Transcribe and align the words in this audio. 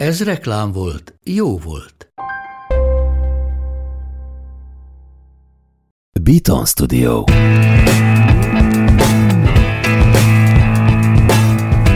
Ez 0.00 0.22
reklám 0.24 0.72
volt, 0.72 1.14
jó 1.24 1.58
volt. 1.58 2.12
Beaton 6.20 6.64
Studio. 6.64 7.24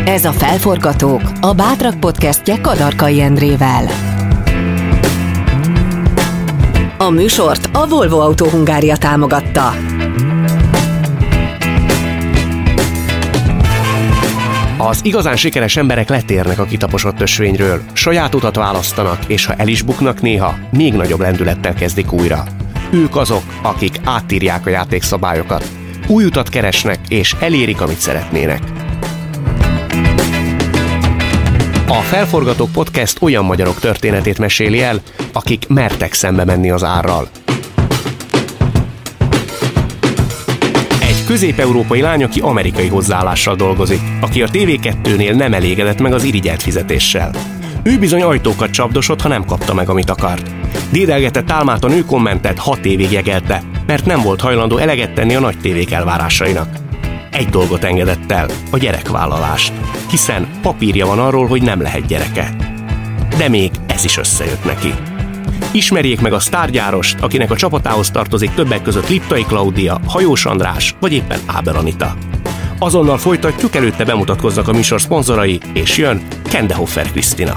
Ez 0.05 0.25
a 0.25 0.33
Felforgatók, 0.33 1.23
a 1.41 1.53
Bátrak 1.55 2.01
podcastje 2.01 2.61
Kadarkai 2.61 3.21
Endrével. 3.21 3.87
A 6.99 7.11
műsort 7.11 7.69
a 7.73 7.87
Volvo 7.87 8.19
Autó 8.19 8.49
Hungária 8.49 8.97
támogatta. 8.97 9.94
Az 14.89 15.01
igazán 15.05 15.37
sikeres 15.37 15.77
emberek 15.77 16.09
letérnek 16.09 16.59
a 16.59 16.65
kitaposott 16.65 17.21
ösvényről, 17.21 17.83
saját 17.93 18.35
utat 18.35 18.57
választanak, 18.57 19.19
és 19.27 19.47
ha 19.47 19.55
el 19.55 19.69
is 19.69 19.83
buknak 19.83 20.21
néha, 20.21 20.59
még 20.71 20.93
nagyobb 20.93 21.21
lendülettel 21.21 21.75
kezdik 21.75 22.13
újra. 22.13 22.45
Ők 22.91 23.17
azok, 23.17 23.43
akik 23.63 24.01
átírják 24.05 24.67
a 24.67 24.71
játékszabályokat, 24.71 25.71
új 26.07 26.25
utat 26.25 26.49
keresnek, 26.49 26.99
és 27.09 27.35
elérik, 27.41 27.81
amit 27.81 28.01
szeretnének. 28.01 28.63
A 31.89 32.01
Felforgatók 32.03 32.73
Podcast 32.73 33.23
olyan 33.23 33.45
magyarok 33.45 33.81
történetét 33.81 34.39
meséli 34.39 34.83
el, 34.83 35.01
akik 35.33 35.69
mertek 35.69 36.13
szembe 36.13 36.45
menni 36.45 36.71
az 36.71 36.85
árral. 36.85 37.29
Közép-európai 41.25 42.01
lány, 42.01 42.23
aki 42.23 42.41
amerikai 42.41 42.89
hozzáállással 42.89 43.57
dolgozik, 43.57 44.01
aki 44.21 44.43
a 44.43 44.49
TV2-nél 44.49 45.37
nem 45.37 45.53
elégedett 45.53 46.01
meg 46.01 46.13
az 46.13 46.25
irigyelt 46.25 46.63
fizetéssel. 46.63 47.31
Ő 47.83 47.99
bizony 47.99 48.23
ajtókat 48.23 48.71
csapdosott, 48.71 49.21
ha 49.21 49.29
nem 49.29 49.45
kapta 49.45 49.75
meg, 49.75 49.89
amit 49.89 50.11
akart. 50.11 50.51
Dédelgetett 50.91 51.51
álmáton 51.51 51.93
ő 51.93 52.05
kommentet 52.05 52.59
hat 52.59 52.85
évig 52.85 53.13
jegelte, 53.13 53.63
mert 53.87 54.07
nem 54.07 54.23
volt 54.23 54.41
hajlandó 54.41 54.77
eleget 54.77 55.15
tenni 55.15 55.35
a 55.35 55.41
nagy 55.41 55.59
tévék 55.59 55.93
elvárásainak. 55.93 56.69
Egy 57.31 57.49
dolgot 57.49 57.85
engedett 57.85 58.33
el, 58.33 58.49
a 58.71 58.79
gyerekvállalást, 58.79 59.73
hiszen 60.11 60.47
papírja 60.63 61.07
van 61.07 61.19
arról, 61.19 61.47
hogy 61.47 61.63
nem 61.63 61.81
lehet 61.81 62.07
gyereke. 62.07 62.57
De 63.37 63.49
még 63.49 63.71
ez 63.87 64.05
is 64.05 64.17
összejött 64.17 64.65
neki. 64.65 65.14
Ismerjék 65.73 66.21
meg 66.21 66.33
a 66.33 66.39
sztárgyárost, 66.39 67.21
akinek 67.21 67.51
a 67.51 67.57
csapatához 67.57 68.11
tartozik 68.11 68.55
többek 68.55 68.83
között 68.83 69.09
Liptai 69.09 69.45
Klaudia, 69.45 70.01
Hajós 70.07 70.47
András 70.47 70.95
vagy 71.01 71.13
éppen 71.13 71.39
Ábel 71.47 71.77
Anita. 71.77 72.15
Azonnal 72.79 73.19
folytatjuk, 73.19 73.75
előtte 73.75 74.05
bemutatkoznak 74.05 74.69
a 74.69 74.73
műsor 74.73 75.01
szponzorai, 75.01 75.61
és 75.73 75.97
jön 75.97 76.23
Kendehoffer 76.43 77.11
Krisztina. 77.11 77.57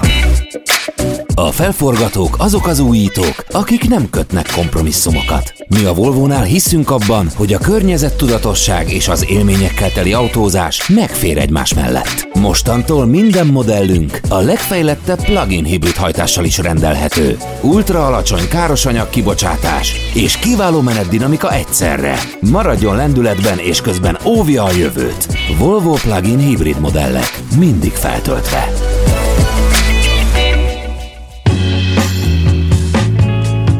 A 1.38 1.52
felforgatók 1.52 2.36
azok 2.38 2.66
az 2.66 2.78
újítók, 2.78 3.44
akik 3.50 3.88
nem 3.88 4.10
kötnek 4.10 4.50
kompromisszumokat. 4.54 5.52
Mi 5.68 5.84
a 5.84 5.94
Volvónál 5.94 6.42
hiszünk 6.42 6.90
abban, 6.90 7.30
hogy 7.36 7.52
a 7.52 7.58
környezettudatosság 7.58 8.92
és 8.92 9.08
az 9.08 9.30
élményekkel 9.30 9.92
teli 9.92 10.12
autózás 10.12 10.88
megfér 10.88 11.38
egymás 11.38 11.74
mellett. 11.74 12.28
Mostantól 12.34 13.06
minden 13.06 13.46
modellünk 13.46 14.20
a 14.28 14.38
legfejlettebb 14.38 15.24
plug-in 15.24 15.64
hibrid 15.64 15.96
hajtással 15.96 16.44
is 16.44 16.58
rendelhető. 16.58 17.36
Ultra 17.60 18.06
alacsony 18.06 18.48
károsanyag 18.48 19.10
kibocsátás 19.10 19.94
és 20.14 20.36
kiváló 20.36 20.80
menetdinamika 20.80 21.52
egyszerre. 21.52 22.18
Maradjon 22.40 22.96
lendületben 22.96 23.58
és 23.58 23.80
közben 23.80 24.18
óvja 24.24 24.64
a 24.64 24.72
jövőt. 24.72 25.28
Volvo 25.58 25.92
plug-in 25.92 26.38
hibrid 26.38 26.80
modellek. 26.80 27.38
Mindig 27.58 27.92
feltöltve. 27.92 28.72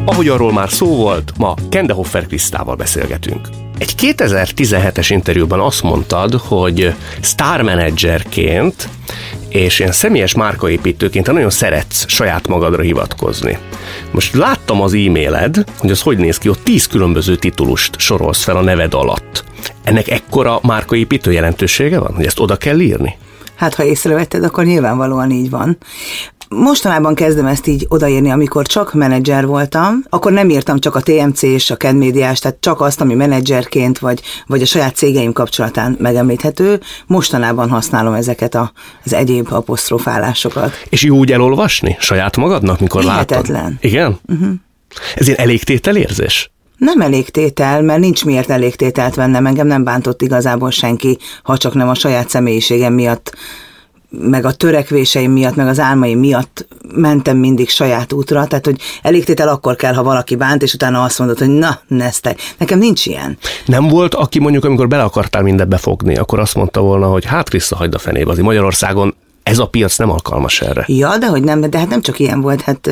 Ahogy 0.09 0.27
arról 0.27 0.53
már 0.53 0.69
szó 0.69 0.95
volt, 0.95 1.31
ma 1.37 1.53
Kendehoffer 1.69 2.27
Krisztával 2.27 2.75
beszélgetünk. 2.75 3.47
Egy 3.77 3.93
2017-es 3.97 5.07
interjúban 5.09 5.59
azt 5.59 5.83
mondtad, 5.83 6.33
hogy 6.33 6.93
sztármenedzserként 7.21 8.89
és 9.49 9.79
ilyen 9.79 9.91
személyes 9.91 10.33
márkaépítőként 10.33 11.25
te 11.25 11.31
nagyon 11.31 11.49
szeretsz 11.49 12.07
saját 12.07 12.47
magadra 12.47 12.81
hivatkozni. 12.81 13.57
Most 14.11 14.35
láttam 14.35 14.81
az 14.81 14.93
e-mailed, 14.93 15.63
hogy 15.77 15.91
az 15.91 16.01
hogy 16.01 16.17
néz 16.17 16.37
ki, 16.37 16.49
ott 16.49 16.63
tíz 16.63 16.87
különböző 16.87 17.35
titulust 17.35 17.99
sorolsz 17.99 18.43
fel 18.43 18.57
a 18.57 18.61
neved 18.61 18.93
alatt. 18.93 19.43
Ennek 19.83 20.09
ekkora 20.09 20.59
márkaépítő 20.63 21.31
jelentősége 21.31 21.99
van, 21.99 22.13
hogy 22.13 22.25
ezt 22.25 22.39
oda 22.39 22.55
kell 22.55 22.79
írni? 22.79 23.17
Hát, 23.55 23.75
ha 23.75 23.83
észrevetted, 23.83 24.43
akkor 24.43 24.65
nyilvánvalóan 24.65 25.31
így 25.31 25.49
van. 25.49 25.77
Mostanában 26.49 27.15
kezdem 27.15 27.45
ezt 27.45 27.67
így 27.67 27.85
odaírni, 27.89 28.31
amikor 28.31 28.65
csak 28.65 28.93
menedzser 28.93 29.45
voltam, 29.45 30.03
akkor 30.09 30.31
nem 30.31 30.49
írtam 30.49 30.79
csak 30.79 30.95
a 30.95 31.01
TMC 31.01 31.41
és 31.41 31.69
a 31.71 31.75
Ken 31.75 31.95
Médiás, 31.95 32.39
tehát 32.39 32.57
csak 32.59 32.81
azt, 32.81 33.01
ami 33.01 33.13
menedzserként 33.13 33.99
vagy, 33.99 34.21
vagy 34.47 34.61
a 34.61 34.65
saját 34.65 34.95
cégeim 34.95 35.33
kapcsolatán 35.33 35.95
megemlíthető. 35.99 36.79
Mostanában 37.07 37.69
használom 37.69 38.13
ezeket 38.13 38.55
a, 38.55 38.71
az 39.05 39.13
egyéb 39.13 39.47
apostrofálásokat. 39.51 40.71
És 40.89 41.03
jó 41.03 41.17
úgy 41.17 41.31
elolvasni 41.31 41.97
saját 41.99 42.37
magadnak, 42.37 42.79
mikor 42.79 43.01
Hihetetlen. 43.01 43.61
látod? 43.61 43.77
Igen? 43.81 44.19
Uh-huh. 44.27 44.49
Ez 45.15 45.27
ilyen 45.27 45.39
elégtételérzés? 45.39 46.51
Nem 46.77 47.01
elégtétel, 47.01 47.81
mert 47.81 47.99
nincs 47.99 48.25
miért 48.25 48.49
elégtételt 48.49 49.15
vennem, 49.15 49.45
engem 49.45 49.67
nem 49.67 49.83
bántott 49.83 50.21
igazából 50.21 50.71
senki, 50.71 51.17
ha 51.43 51.57
csak 51.57 51.73
nem 51.73 51.89
a 51.89 51.93
saját 51.95 52.29
személyiségem 52.29 52.93
miatt 52.93 53.37
meg 54.09 54.45
a 54.45 54.51
törekvéseim 54.51 55.31
miatt, 55.31 55.55
meg 55.55 55.67
az 55.67 55.79
álmaim 55.79 56.19
miatt 56.19 56.67
mentem 56.95 57.37
mindig 57.37 57.69
saját 57.69 58.13
útra, 58.13 58.47
tehát 58.47 58.65
hogy 58.65 58.81
elégtétel 59.01 59.47
akkor 59.47 59.75
kell, 59.75 59.93
ha 59.93 60.03
valaki 60.03 60.35
bánt, 60.35 60.63
és 60.63 60.73
utána 60.73 61.03
azt 61.03 61.19
mondod, 61.19 61.37
hogy 61.37 61.49
na, 61.49 61.79
nesztek. 61.87 62.39
Nekem 62.57 62.79
nincs 62.79 63.05
ilyen. 63.05 63.37
Nem 63.65 63.87
volt, 63.87 64.13
aki 64.13 64.39
mondjuk, 64.39 64.65
amikor 64.65 64.87
bele 64.87 65.03
akartál 65.03 65.41
mindebbe 65.41 65.77
fogni, 65.77 66.15
akkor 66.15 66.39
azt 66.39 66.55
mondta 66.55 66.81
volna, 66.81 67.07
hogy 67.07 67.25
hát 67.25 67.49
Kriszta, 67.49 67.75
hagyd 67.75 67.93
a 67.93 67.99
fenébe, 67.99 68.31
azért 68.31 68.45
Magyarországon 68.45 69.15
ez 69.43 69.59
a 69.59 69.67
piac 69.67 69.97
nem 69.97 70.09
alkalmas 70.09 70.61
erre. 70.61 70.83
Ja, 70.87 71.17
de 71.17 71.27
hogy 71.27 71.43
nem, 71.43 71.69
de 71.69 71.77
hát 71.77 71.89
nem 71.89 72.01
csak 72.01 72.19
ilyen 72.19 72.41
volt, 72.41 72.61
hát 72.61 72.89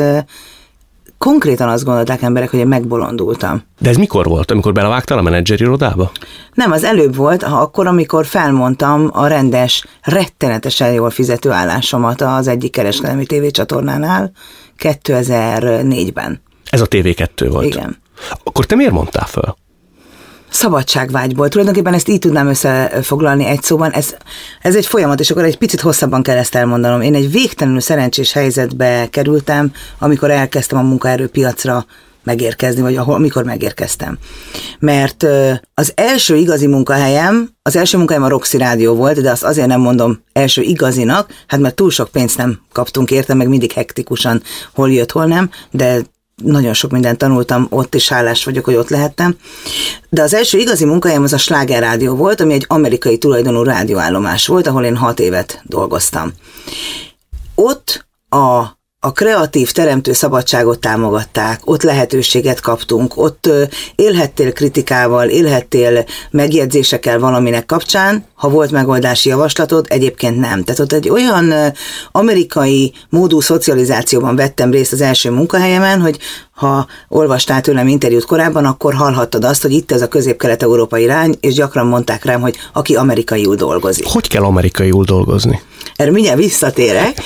konkrétan 1.18 1.70
azt 1.70 1.84
gondolták 1.84 2.22
emberek, 2.22 2.50
hogy 2.50 2.60
én 2.60 2.68
megbolondultam. 2.68 3.64
De 3.80 3.90
ez 3.90 3.98
mikor 3.98 4.26
volt, 4.26 4.52
amikor 4.52 4.74
belevágtál 4.74 5.18
a 5.18 5.22
menedzseri 5.22 5.64
irodába? 5.64 6.12
Nem, 6.54 6.72
az 6.72 6.84
előbb 6.84 7.16
volt, 7.16 7.44
akkor, 7.44 7.88
amikor 7.88 8.26
felmondtam 8.26 9.10
a 9.14 9.28
rendes, 9.28 9.86
rettenetesen 10.02 10.94
jól 10.94 11.10
fizető 11.10 11.52
állásomat 11.52 12.22
az 12.22 12.48
egyik 12.48 12.72
kereskedelmi 12.72 13.26
tévécsatornánál 13.26 14.32
2004-ben. 14.80 16.42
Ez 16.70 16.82
a 16.82 16.88
TV2 16.88 17.48
volt? 17.52 17.66
Igen. 17.66 17.98
Akkor 18.44 18.66
te 18.66 18.76
miért 18.76 18.92
mondtál 18.92 19.26
föl? 19.26 19.56
Szabadságvágyból. 20.50 21.50
Tulajdonképpen 21.50 21.94
ezt 21.94 22.08
így 22.08 22.20
tudnám 22.20 22.48
összefoglalni 22.48 23.46
egy 23.46 23.64
szóban. 23.64 23.92
Ez, 23.92 24.16
ez 24.62 24.76
egy 24.76 24.86
folyamat, 24.86 25.20
és 25.20 25.32
akkor 25.32 25.44
egy 25.44 25.58
picit 25.58 25.82
hosszabban 25.82 26.24
kell 26.24 26.38
ezt 26.38 26.56
elmondanom. 26.56 27.02
Én 27.02 27.16
egy 27.16 27.32
végtelenül 27.32 27.80
szerencsés 27.80 28.32
helyzetbe 28.32 29.08
kerültem, 29.10 29.72
amikor 30.00 30.32
elkezdtem 30.32 30.78
a 30.78 30.82
munkaerőpiacra 30.82 31.86
megérkezni, 32.28 32.82
vagy 32.82 32.96
ahol, 32.96 33.16
amikor 33.16 33.44
megérkeztem. 33.44 34.18
Mert 34.80 35.26
az 35.74 35.92
első 35.96 36.36
igazi 36.36 36.68
munkahelyem, 36.68 37.50
az 37.62 37.76
első 37.76 37.98
munkahelyem 37.98 38.28
a 38.28 38.32
Roxy 38.32 38.58
Rádió 38.58 38.96
volt, 38.96 39.22
de 39.22 39.32
azt 39.32 39.44
azért 39.44 39.68
nem 39.68 39.80
mondom 39.80 40.22
első 40.34 40.62
igazinak, 40.62 41.30
hát 41.48 41.60
mert 41.60 41.76
túl 41.76 41.90
sok 41.90 42.10
pénzt 42.10 42.38
nem 42.38 42.60
kaptunk 42.72 43.12
érte, 43.12 43.34
meg 43.34 43.48
mindig 43.48 43.72
hektikusan 43.72 44.42
hol 44.74 44.92
jött, 44.92 45.12
hol 45.12 45.26
nem, 45.26 45.50
de 45.72 46.02
nagyon 46.44 46.74
sok 46.74 46.92
mindent 46.92 47.18
tanultam, 47.18 47.68
ott 47.70 47.96
is 47.96 48.10
hálás 48.10 48.44
vagyok, 48.46 48.66
hogy 48.66 48.76
ott 48.76 48.90
lehettem. 48.90 49.38
De 50.10 50.22
az 50.22 50.34
első 50.34 50.58
igazi 50.58 50.86
munkahelyem 50.86 51.24
az 51.24 51.34
a 51.34 51.38
Sláger 51.38 51.82
Rádió 51.82 52.16
volt, 52.16 52.42
ami 52.42 52.54
egy 52.54 52.66
amerikai 52.68 53.18
tulajdonú 53.18 53.64
rádióállomás 53.64 54.48
volt, 54.48 54.68
ahol 54.68 54.84
én 54.84 54.96
hat 54.96 55.20
évet 55.20 55.62
dolgoztam. 55.64 56.34
Ott 57.56 58.08
a, 58.30 58.77
a 59.08 59.12
kreatív 59.12 59.72
teremtő 59.72 60.14
szabadságot 60.14 60.80
támogatták, 60.80 61.60
ott 61.64 61.82
lehetőséget 61.84 62.60
kaptunk, 62.60 63.18
ott 63.18 63.50
élhettél 63.96 64.54
kritikával, 64.54 65.30
élhettél 65.30 66.06
megjegyzésekkel 66.32 67.20
valaminek 67.20 67.66
kapcsán, 67.66 68.26
ha 68.36 68.50
volt 68.50 68.72
megoldási 68.72 69.30
javaslatod, 69.30 69.86
egyébként 69.90 70.40
nem. 70.40 70.64
Tehát 70.64 70.80
ott 70.80 70.94
egy 70.94 71.10
olyan 71.10 71.54
amerikai 72.12 72.94
módú 73.10 73.40
szocializációban 73.40 74.36
vettem 74.36 74.72
részt 74.72 74.94
az 74.94 75.02
első 75.02 75.30
munkahelyemen, 75.30 76.02
hogy 76.02 76.18
ha 76.58 76.88
olvastál 77.08 77.62
tőlem 77.62 77.88
interjút 77.88 78.26
korábban, 78.26 78.66
akkor 78.66 78.94
hallhattad 78.94 79.44
azt, 79.44 79.62
hogy 79.62 79.72
itt 79.72 79.92
ez 79.92 80.02
a 80.02 80.08
közép-kelet-európai 80.08 81.02
irány, 81.02 81.38
és 81.40 81.54
gyakran 81.54 81.88
mondták 81.88 82.26
rám, 82.26 82.42
hogy 82.42 82.56
aki 82.74 82.96
amerikaiul 82.96 83.56
dolgozik. 83.56 84.06
Hogy 84.06 84.28
kell 84.28 84.44
amerikaiul 84.44 85.04
dolgozni? 85.04 85.62
Erről 85.96 86.14
mindjárt 86.14 86.38
visszatérek. 86.38 87.22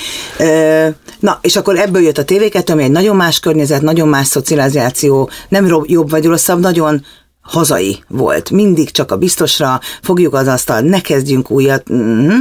Na, 1.20 1.38
és 1.40 1.56
akkor 1.56 1.78
ebből 1.78 2.02
jött 2.02 2.18
a 2.18 2.24
TV2, 2.24 2.70
ami 2.70 2.82
egy 2.82 2.90
nagyon 2.90 3.16
más 3.16 3.40
környezet, 3.40 3.82
nagyon 3.82 4.08
más 4.08 4.26
szocializáció, 4.26 5.30
nem 5.48 5.82
jobb 5.86 6.10
vagy 6.10 6.24
rosszabb, 6.24 6.60
nagyon 6.60 7.04
hazai 7.42 8.02
volt. 8.08 8.50
Mindig 8.50 8.90
csak 8.90 9.10
a 9.10 9.16
biztosra, 9.16 9.80
fogjuk 10.02 10.34
az 10.34 10.46
asztalt, 10.46 10.84
ne 10.84 11.00
kezdjünk 11.00 11.50
újat, 11.50 11.92
mm-hmm. 11.92 12.38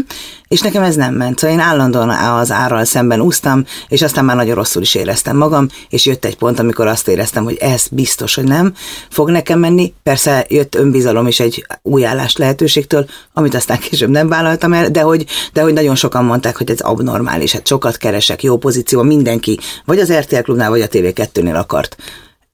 és 0.47 0.61
nekem 0.61 0.83
ez 0.83 0.95
nem 0.95 1.13
ment. 1.13 1.39
Szóval 1.39 1.55
én 1.55 1.61
állandóan 1.61 2.09
az 2.09 2.51
árral 2.51 2.85
szemben 2.85 3.21
úsztam, 3.21 3.65
és 3.87 4.01
aztán 4.01 4.25
már 4.25 4.35
nagyon 4.35 4.55
rosszul 4.55 4.81
is 4.81 4.95
éreztem 4.95 5.37
magam, 5.37 5.67
és 5.89 6.05
jött 6.05 6.25
egy 6.25 6.37
pont, 6.37 6.59
amikor 6.59 6.87
azt 6.87 7.07
éreztem, 7.07 7.43
hogy 7.43 7.55
ez 7.55 7.87
biztos, 7.91 8.35
hogy 8.35 8.43
nem 8.43 8.73
fog 9.09 9.29
nekem 9.29 9.59
menni. 9.59 9.93
Persze 10.03 10.45
jött 10.49 10.75
önbizalom 10.75 11.27
is 11.27 11.39
egy 11.39 11.65
új 11.81 12.05
állás 12.05 12.35
lehetőségtől, 12.35 13.05
amit 13.33 13.55
aztán 13.55 13.79
később 13.79 14.09
nem 14.09 14.27
vállaltam 14.27 14.73
el, 14.73 14.89
de 14.89 15.01
hogy, 15.01 15.25
de 15.53 15.61
hogy 15.61 15.73
nagyon 15.73 15.95
sokan 15.95 16.25
mondták, 16.25 16.57
hogy 16.57 16.69
ez 16.69 16.79
abnormális, 16.79 17.51
hát 17.51 17.67
sokat 17.67 17.97
keresek, 17.97 18.43
jó 18.43 18.57
pozíció, 18.57 19.01
mindenki, 19.01 19.59
vagy 19.85 19.99
az 19.99 20.13
RTL 20.13 20.41
klubnál, 20.41 20.69
vagy 20.69 20.81
a 20.81 20.87
TV2-nél 20.87 21.59
akart 21.59 21.97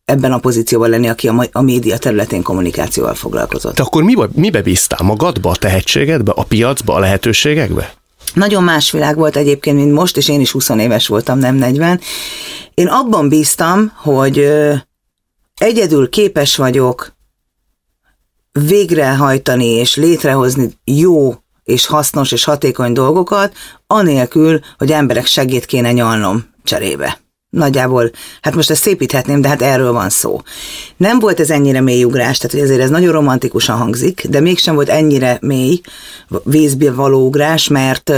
ebben 0.08 0.32
a 0.32 0.38
pozícióban 0.38 0.90
lenni, 0.90 1.10
aki 1.10 1.28
a, 1.28 1.48
a 1.52 1.62
média 1.62 1.98
területén 1.98 2.42
kommunikációval 2.42 3.14
foglalkozott. 3.14 3.76
Te 3.76 3.84
akkor 3.84 4.04
mibe, 4.04 4.28
mibe 4.34 4.62
bíztál? 4.62 5.00
Magadba, 5.04 5.50
a 5.50 5.56
tehetségedbe, 5.56 6.32
a 6.32 6.44
piacba, 6.44 6.94
a 6.94 7.00
lehetőségekbe? 7.00 7.94
Nagyon 8.34 8.64
más 8.64 8.92
világ 8.92 9.16
volt 9.16 9.36
egyébként, 9.36 9.78
mint 9.78 9.94
most, 9.94 10.18
és 10.18 10.30
én 10.30 10.40
is 10.40 10.52
20 10.52 10.70
éves 10.70 11.08
voltam, 11.08 11.40
nem 11.40 11.56
40. 11.56 12.00
Én 12.74 12.88
abban 12.88 13.30
bíztam, 13.30 13.92
hogy 13.96 14.50
egyedül 15.58 16.10
képes 16.10 16.56
vagyok 16.56 17.16
végrehajtani 18.52 19.66
és 19.66 19.96
létrehozni 19.96 20.70
jó 20.84 21.34
és 21.64 21.86
hasznos 21.86 22.32
és 22.32 22.44
hatékony 22.44 22.94
dolgokat, 22.94 23.54
anélkül, 23.88 24.60
hogy 24.78 24.92
emberek 24.92 25.26
segít 25.26 25.66
kéne 25.66 25.92
nyalnom 25.92 26.46
cserébe. 26.64 27.20
Nagyjából, 27.58 28.12
hát 28.42 28.56
most 28.56 28.70
ezt 28.70 28.82
szépíthetném, 28.82 29.42
de 29.42 29.48
hát 29.48 29.62
erről 29.62 29.92
van 29.92 30.10
szó. 30.10 30.42
Nem 30.98 31.20
volt 31.20 31.40
ez 31.40 31.50
ennyire 31.50 31.82
mély 31.82 32.04
ugrás, 32.04 32.38
tehát 32.38 32.52
hogy 32.52 32.62
ezért 32.66 32.82
ez 32.82 32.90
nagyon 32.90 33.12
romantikusan 33.12 33.78
hangzik, 33.78 34.26
de 34.30 34.40
mégsem 34.40 34.76
volt 34.76 34.90
ennyire 34.90 35.38
mély 35.42 35.82
vízbe 36.44 36.92
való 36.92 37.26
ugrás, 37.26 37.68
mert 37.68 38.12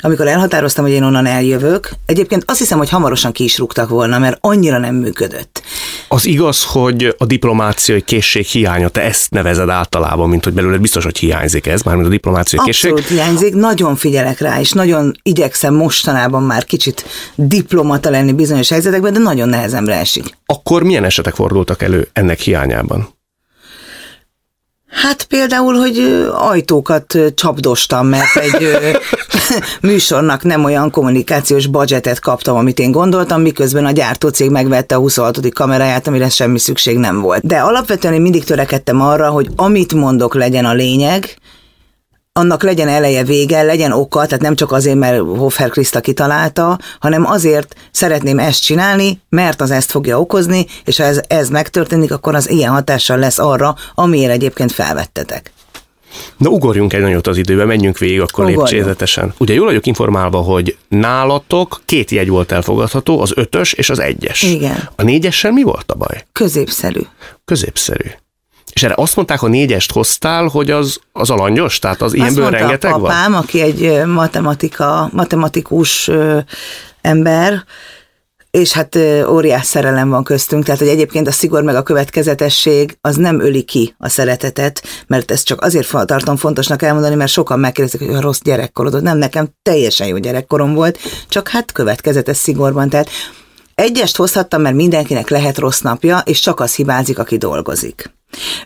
amikor 0.00 0.26
elhatároztam, 0.26 0.84
hogy 0.84 0.92
én 0.92 1.02
onnan 1.02 1.26
eljövök, 1.26 1.90
egyébként 2.06 2.44
azt 2.46 2.58
hiszem, 2.58 2.78
hogy 2.78 2.90
hamarosan 2.90 3.32
ki 3.32 3.44
is 3.44 3.58
rúgtak 3.58 3.88
volna, 3.88 4.18
mert 4.18 4.38
annyira 4.40 4.78
nem 4.78 4.94
működött. 4.94 5.62
Az 6.08 6.26
igaz, 6.26 6.64
hogy 6.64 7.14
a 7.18 7.26
diplomáciai 7.26 8.00
készség 8.00 8.46
hiánya, 8.46 8.88
te 8.88 9.02
ezt 9.02 9.30
nevezed 9.30 9.68
általában, 9.68 10.28
mint 10.28 10.44
hogy 10.44 10.52
belőle 10.52 10.76
biztos, 10.76 11.04
hogy 11.04 11.18
hiányzik 11.18 11.66
ez, 11.66 11.82
mármint 11.82 12.06
a 12.06 12.10
diplomáciai 12.10 12.64
készség. 12.64 12.90
Abszolút 12.90 13.10
hiányzik, 13.10 13.54
nagyon 13.54 13.96
figyelek 13.96 14.40
rá, 14.40 14.60
és 14.60 14.72
nagyon 14.72 15.18
igyekszem 15.22 15.74
mostanában 15.74 16.42
már 16.42 16.64
kicsit 16.64 17.04
diplomata 17.34 18.10
lenni 18.10 18.32
bizonyos 18.32 18.68
helyzetekben, 18.68 19.12
de 19.12 19.18
nagyon 19.18 19.48
nehezemre 19.48 19.94
esik. 19.94 20.36
Akkor 20.46 20.82
milyen 20.82 21.04
esetek 21.04 21.34
fordultak 21.34 21.82
elő 21.82 22.08
ennek 22.12 22.38
hiányában? 22.38 23.16
Hát 24.90 25.24
például, 25.24 25.74
hogy 25.74 26.28
ajtókat 26.32 27.18
csapdostam, 27.34 28.06
mert 28.06 28.36
egy 28.36 28.76
műsornak 29.80 30.42
nem 30.42 30.64
olyan 30.64 30.90
kommunikációs 30.90 31.66
budgetet 31.66 32.20
kaptam, 32.20 32.56
amit 32.56 32.78
én 32.78 32.90
gondoltam, 32.90 33.40
miközben 33.40 33.84
a 33.84 33.90
gyártócég 33.90 34.50
megvette 34.50 34.94
a 34.94 34.98
26. 34.98 35.52
kameráját, 35.52 36.06
amire 36.06 36.28
semmi 36.28 36.58
szükség 36.58 36.98
nem 36.98 37.20
volt. 37.20 37.46
De 37.46 37.58
alapvetően 37.58 38.14
én 38.14 38.20
mindig 38.20 38.44
törekedtem 38.44 39.00
arra, 39.00 39.28
hogy 39.28 39.48
amit 39.56 39.94
mondok 39.94 40.34
legyen 40.34 40.64
a 40.64 40.72
lényeg, 40.72 41.36
annak 42.32 42.62
legyen 42.62 42.88
eleje, 42.88 43.24
vége, 43.24 43.62
legyen 43.62 43.92
oka, 43.92 44.26
tehát 44.26 44.40
nem 44.42 44.54
csak 44.54 44.72
azért, 44.72 44.96
mert 44.96 45.18
Hoffer 45.18 45.70
Krista 45.70 46.00
kitalálta, 46.00 46.78
hanem 47.00 47.26
azért 47.26 47.74
szeretném 47.90 48.38
ezt 48.38 48.62
csinálni, 48.62 49.20
mert 49.28 49.60
az 49.60 49.70
ezt 49.70 49.90
fogja 49.90 50.20
okozni, 50.20 50.66
és 50.84 50.96
ha 50.96 51.04
ez, 51.04 51.20
ez 51.26 51.48
megtörténik, 51.48 52.12
akkor 52.12 52.34
az 52.34 52.50
ilyen 52.50 52.72
hatással 52.72 53.18
lesz 53.18 53.38
arra, 53.38 53.74
amiért 53.94 54.30
egyébként 54.32 54.72
felvettetek. 54.72 55.52
Na 56.36 56.48
ugorjunk 56.48 56.92
egy 56.92 57.00
nagyot 57.00 57.26
az 57.26 57.36
időbe, 57.36 57.64
menjünk 57.64 57.98
végig 57.98 58.20
akkor 58.20 58.44
Ugorjunk. 58.44 58.68
lépcsőzetesen. 58.68 59.34
Ugye 59.38 59.54
jól 59.54 59.66
vagyok 59.66 59.86
informálva, 59.86 60.38
hogy 60.38 60.76
nálatok 60.88 61.80
két 61.84 62.10
jegy 62.10 62.28
volt 62.28 62.52
elfogadható, 62.52 63.20
az 63.20 63.32
ötös 63.34 63.72
és 63.72 63.90
az 63.90 63.98
egyes. 63.98 64.42
Igen. 64.42 64.88
A 64.96 65.02
négyessel 65.02 65.52
mi 65.52 65.62
volt 65.62 65.90
a 65.90 65.94
baj? 65.94 66.24
Középszerű. 66.32 67.00
Középszerű. 67.44 68.08
És 68.78 68.84
erre 68.84 68.94
azt 68.96 69.16
mondták, 69.16 69.38
ha 69.38 69.48
négyest 69.48 69.92
hoztál, 69.92 70.46
hogy 70.46 70.70
az, 70.70 71.00
az 71.12 71.30
alangyos? 71.30 71.78
Tehát 71.78 72.02
az 72.02 72.14
ilyenből 72.14 72.44
azt 72.44 72.52
rengeteg 72.52 72.90
apám, 72.90 73.00
van? 73.00 73.10
apám, 73.10 73.34
aki 73.34 73.60
egy 73.60 74.06
matematika, 74.06 75.08
matematikus 75.12 76.10
ember, 77.00 77.64
és 78.50 78.72
hát 78.72 78.98
óriás 79.28 79.66
szerelem 79.66 80.08
van 80.08 80.24
köztünk, 80.24 80.64
tehát 80.64 80.80
hogy 80.80 80.88
egyébként 80.88 81.26
a 81.28 81.32
szigor 81.32 81.62
meg 81.62 81.74
a 81.74 81.82
következetesség 81.82 82.98
az 83.00 83.16
nem 83.16 83.40
öli 83.40 83.62
ki 83.62 83.94
a 83.98 84.08
szeretetet, 84.08 84.82
mert 85.06 85.30
ezt 85.30 85.46
csak 85.46 85.62
azért 85.62 85.90
tartom 86.04 86.36
fontosnak 86.36 86.82
elmondani, 86.82 87.14
mert 87.14 87.30
sokan 87.30 87.60
megkérdezik, 87.60 88.00
hogy 88.00 88.16
a 88.16 88.20
rossz 88.20 88.40
gyerekkorod, 88.42 89.02
nem, 89.02 89.18
nekem 89.18 89.48
teljesen 89.62 90.06
jó 90.06 90.16
gyerekkorom 90.16 90.74
volt, 90.74 90.98
csak 91.28 91.48
hát 91.48 91.72
következetes 91.72 92.36
szigorban, 92.36 92.88
tehát 92.88 93.10
egyest 93.74 94.16
hozhattam, 94.16 94.62
mert 94.62 94.74
mindenkinek 94.76 95.28
lehet 95.28 95.58
rossz 95.58 95.80
napja, 95.80 96.18
és 96.18 96.40
csak 96.40 96.60
az 96.60 96.74
hibázik, 96.74 97.18
aki 97.18 97.36
dolgozik. 97.36 98.16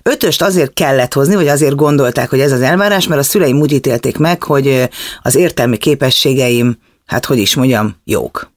Ötöst 0.03 0.43
azért 0.43 0.73
kellett 0.73 1.13
hozni, 1.13 1.35
vagy 1.35 1.49
azért 1.49 1.75
gondolták, 1.75 2.31
hogy 2.31 2.41
ez 2.41 2.53
az 2.53 2.61
elvárás, 2.61 3.07
mert 3.07 3.21
a 3.21 3.25
szüleim 3.25 3.61
úgy 3.61 3.73
ítélték 3.73 4.19
meg, 4.19 4.43
hogy 4.43 4.89
az 5.23 5.35
értelmi 5.35 5.77
képességeim, 5.77 6.79
hát 7.07 7.25
hogy 7.25 7.39
is 7.39 7.55
mondjam, 7.55 7.97
jók. 8.05 8.51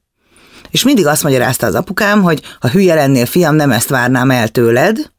És 0.72 0.84
mindig 0.84 1.08
azt 1.08 1.24
magyarázta 1.24 1.68
az 1.68 1.76
apukám, 1.76 2.22
hogy 2.22 2.42
ha 2.60 2.70
hülye 2.70 2.96
lennél, 2.96 3.26
fiam, 3.26 3.56
nem 3.56 3.72
ezt 3.72 3.90
várnám 3.90 4.32
el 4.32 4.48
tőled, 4.48 5.12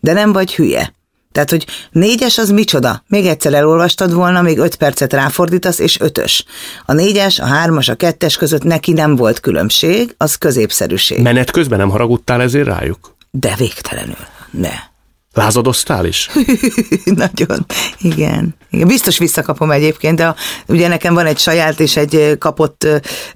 de 0.00 0.12
nem 0.12 0.32
vagy 0.32 0.54
hülye. 0.54 0.92
Tehát, 1.32 1.50
hogy 1.50 1.66
négyes 1.90 2.38
az 2.38 2.50
micsoda? 2.50 3.02
Még 3.06 3.26
egyszer 3.26 3.54
elolvastad 3.54 4.12
volna, 4.12 4.42
még 4.42 4.58
öt 4.58 4.76
percet 4.76 5.12
ráfordítasz, 5.12 5.78
és 5.78 6.00
ötös. 6.00 6.44
A 6.84 6.92
négyes, 6.92 7.38
a 7.38 7.44
hármas, 7.44 7.88
a 7.88 7.94
kettes 7.94 8.36
között 8.36 8.62
neki 8.62 8.92
nem 8.92 9.16
volt 9.16 9.40
különbség, 9.40 10.14
az 10.16 10.34
középszerűség. 10.34 11.22
Menet 11.22 11.50
közben 11.50 11.78
nem 11.78 11.90
haragudtál 11.90 12.42
ezért 12.42 12.66
rájuk? 12.66 13.16
De 13.30 13.54
végtelenül, 13.58 14.26
ne. 14.50 14.92
Lázadoztál 15.34 16.06
is? 16.06 16.30
Nagyon, 17.04 17.66
igen. 17.98 18.54
igen. 18.70 18.86
Biztos 18.86 19.18
visszakapom 19.18 19.70
egyébként, 19.70 20.16
de 20.16 20.34
ugye 20.66 20.88
nekem 20.88 21.14
van 21.14 21.26
egy 21.26 21.38
saját 21.38 21.80
és 21.80 21.96
egy 21.96 22.36
kapott 22.38 22.86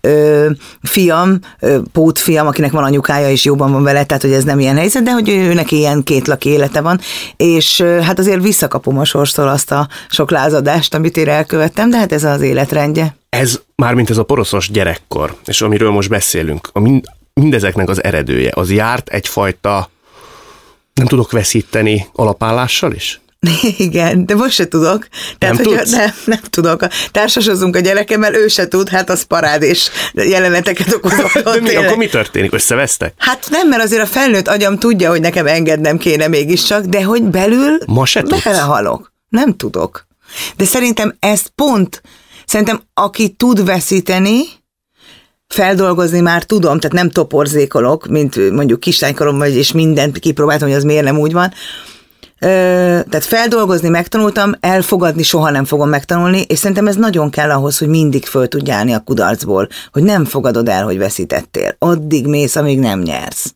ö, 0.01 0.51
fiam, 0.83 1.39
ö, 1.61 1.79
pótfiam, 1.93 2.47
akinek 2.47 2.71
van 2.71 2.85
anyukája, 2.85 3.31
és 3.31 3.45
jóban 3.45 3.73
van 3.73 3.83
vele, 3.83 4.05
tehát 4.05 4.23
hogy 4.23 4.33
ez 4.33 4.45
nem 4.45 4.59
ilyen 4.59 4.77
helyzet, 4.77 5.03
de 5.03 5.11
hogy 5.11 5.29
őnek 5.29 5.71
ilyen 5.71 6.03
két 6.03 6.27
laki 6.27 6.49
élete 6.49 6.81
van, 6.81 7.01
és 7.37 7.81
ö, 7.81 8.01
hát 8.01 8.19
azért 8.19 8.43
visszakapom 8.43 8.99
a 8.99 9.05
sorstól 9.05 9.49
azt 9.49 9.71
a 9.71 9.89
sok 10.09 10.31
lázadást, 10.31 10.95
amit 10.95 11.17
én 11.17 11.29
elkövettem, 11.29 11.91
de 11.91 11.97
hát 11.97 12.13
ez 12.13 12.25
az 12.25 12.41
életrendje. 12.41 13.17
Ez 13.29 13.61
már 13.75 13.95
mint 13.95 14.11
ez 14.11 14.17
a 14.19 14.23
poroszos 14.23 14.71
gyerekkor, 14.71 15.37
és 15.45 15.63
amiről 15.63 15.91
most 15.91 16.09
beszélünk, 16.09 16.69
a 16.73 16.81
mind, 16.81 17.05
mindezeknek 17.35 17.89
az 17.89 18.05
eredője, 18.05 18.51
az 18.55 18.71
járt 18.71 19.09
egyfajta 19.09 19.91
nem 20.99 21.07
tudok 21.07 21.33
veszíteni 21.33 22.07
alapállással 22.13 22.93
is? 22.93 23.21
Igen, 23.77 24.27
de 24.27 24.35
most 24.35 24.55
se 24.55 24.69
tudok. 24.69 25.09
Tehát, 25.39 25.57
nem 25.57 25.65
hogy 25.65 25.87
Nem, 25.87 26.11
nem 26.25 26.41
tudok. 26.51 26.87
Társasozunk 27.11 27.77
a 27.77 27.81
gyerekemmel, 27.81 28.35
ő 28.35 28.49
se 28.49 28.69
tud, 28.69 28.89
hát 28.89 29.11
az 29.11 29.23
parád 29.23 29.63
és 29.63 29.91
jeleneteket 30.13 30.95
okozok. 30.95 31.39
de 31.55 31.61
mi, 31.61 31.75
akkor 31.75 31.97
mi 31.97 32.07
történik? 32.07 32.53
Összevesztek? 32.53 33.15
Hát 33.17 33.47
nem, 33.51 33.69
mert 33.69 33.83
azért 33.83 34.03
a 34.03 34.07
felnőtt 34.07 34.49
agyam 34.49 34.79
tudja, 34.79 35.11
hogy 35.11 35.21
nekem 35.21 35.47
engednem 35.47 35.99
kéne 35.99 36.29
mégiscsak, 36.29 36.85
de 36.85 37.03
hogy 37.03 37.23
belül 37.23 37.79
Ma 37.87 38.07
se 38.07 38.23
belehalok. 38.23 39.13
Nem 39.29 39.57
tudok. 39.57 40.07
De 40.57 40.65
szerintem 40.65 41.17
ez 41.19 41.43
pont, 41.55 42.03
szerintem 42.47 42.83
aki 42.95 43.29
tud 43.29 43.65
veszíteni, 43.65 44.41
feldolgozni 45.49 46.21
már 46.21 46.45
tudom, 46.45 46.79
tehát 46.79 46.97
nem 46.97 47.11
toporzékolok, 47.11 48.07
mint 48.07 48.51
mondjuk 48.51 48.81
kislánykorom 48.81 49.39
vagy, 49.39 49.57
és 49.57 49.73
mindent 49.73 50.19
kipróbáltam, 50.19 50.69
hogy 50.69 50.77
az 50.77 50.85
miért 50.85 51.05
nem 51.05 51.19
úgy 51.19 51.33
van, 51.33 51.53
tehát 52.41 53.25
feldolgozni 53.25 53.89
megtanultam, 53.89 54.53
elfogadni 54.61 55.23
soha 55.23 55.51
nem 55.51 55.65
fogom 55.65 55.89
megtanulni, 55.89 56.41
és 56.41 56.59
szerintem 56.59 56.87
ez 56.87 56.97
nagyon 56.97 57.31
kell 57.31 57.51
ahhoz, 57.51 57.79
hogy 57.79 57.89
mindig 57.89 58.25
föl 58.27 58.49
tudj 58.49 58.71
állni 58.71 58.93
a 58.93 59.01
kudarcból, 59.01 59.69
hogy 59.93 60.03
nem 60.03 60.25
fogadod 60.25 60.69
el, 60.69 60.85
hogy 60.85 60.99
veszítettél. 60.99 61.77
Addig 61.79 62.27
mész, 62.27 62.57
amíg 62.57 62.79
nem 62.79 63.01
nyersz. 63.01 63.55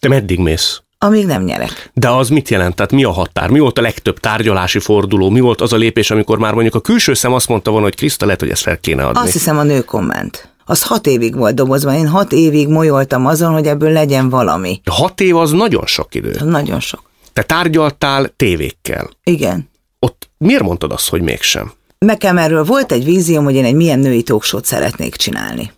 Te 0.00 0.08
meddig 0.08 0.38
mész? 0.38 0.82
Amíg 0.98 1.26
nem 1.26 1.42
nyerek. 1.42 1.90
De 1.94 2.08
az 2.08 2.28
mit 2.28 2.48
jelent? 2.48 2.74
Tehát 2.74 2.92
mi 2.92 3.04
a 3.04 3.10
határ? 3.10 3.50
Mi 3.50 3.58
volt 3.58 3.78
a 3.78 3.82
legtöbb 3.82 4.20
tárgyalási 4.20 4.78
forduló? 4.78 5.30
Mi 5.30 5.40
volt 5.40 5.60
az 5.60 5.72
a 5.72 5.76
lépés, 5.76 6.10
amikor 6.10 6.38
már 6.38 6.52
mondjuk 6.52 6.74
a 6.74 6.80
külső 6.80 7.14
szem 7.14 7.32
azt 7.32 7.48
mondta 7.48 7.70
volna, 7.70 7.86
hogy 7.86 7.96
Kriszta, 7.96 8.24
lehet, 8.24 8.40
hogy 8.40 8.50
ezt 8.50 8.62
fel 8.62 8.78
kéne 8.78 9.06
adni? 9.06 9.20
Azt 9.20 9.32
hiszem 9.32 9.58
a 9.58 9.62
nő 9.62 9.80
komment. 9.80 10.51
Az 10.72 10.82
hat 10.82 11.06
évig 11.06 11.36
volt 11.36 11.54
dobozban. 11.54 11.94
Én 11.94 12.08
hat 12.08 12.32
évig 12.32 12.68
molyoltam 12.68 13.26
azon, 13.26 13.52
hogy 13.52 13.66
ebből 13.66 13.92
legyen 13.92 14.28
valami. 14.28 14.80
Hat 14.90 15.20
év 15.20 15.36
az 15.36 15.50
nagyon 15.50 15.86
sok 15.86 16.14
idő. 16.14 16.36
Nagyon 16.44 16.80
sok. 16.80 17.02
Te 17.32 17.42
tárgyaltál 17.42 18.28
tévékkel. 18.36 19.10
Igen. 19.24 19.70
Ott 19.98 20.30
miért 20.38 20.62
mondtad 20.62 20.92
azt, 20.92 21.08
hogy 21.08 21.22
mégsem? 21.22 21.72
Nekem 21.98 22.38
erről 22.38 22.64
volt 22.64 22.92
egy 22.92 23.04
vízióm, 23.04 23.44
hogy 23.44 23.54
én 23.54 23.64
egy 23.64 23.74
milyen 23.74 23.98
női 23.98 24.22
talkshow 24.22 24.60
szeretnék 24.62 25.16
csinálni. 25.16 25.72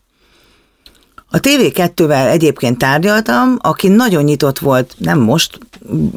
A 1.30 1.40
TV2-vel 1.40 2.30
egyébként 2.30 2.78
tárgyaltam, 2.78 3.56
aki 3.60 3.88
nagyon 3.88 4.22
nyitott 4.22 4.58
volt, 4.58 4.94
nem 4.98 5.18
most, 5.18 5.58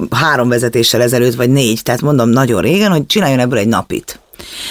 három 0.09 0.49
vezetéssel 0.49 1.01
ezelőtt, 1.01 1.35
vagy 1.35 1.49
négy, 1.49 1.81
tehát 1.83 2.01
mondom 2.01 2.29
nagyon 2.29 2.61
régen, 2.61 2.91
hogy 2.91 3.05
csináljon 3.05 3.39
ebből 3.39 3.57
egy 3.57 3.67
napit. 3.67 4.19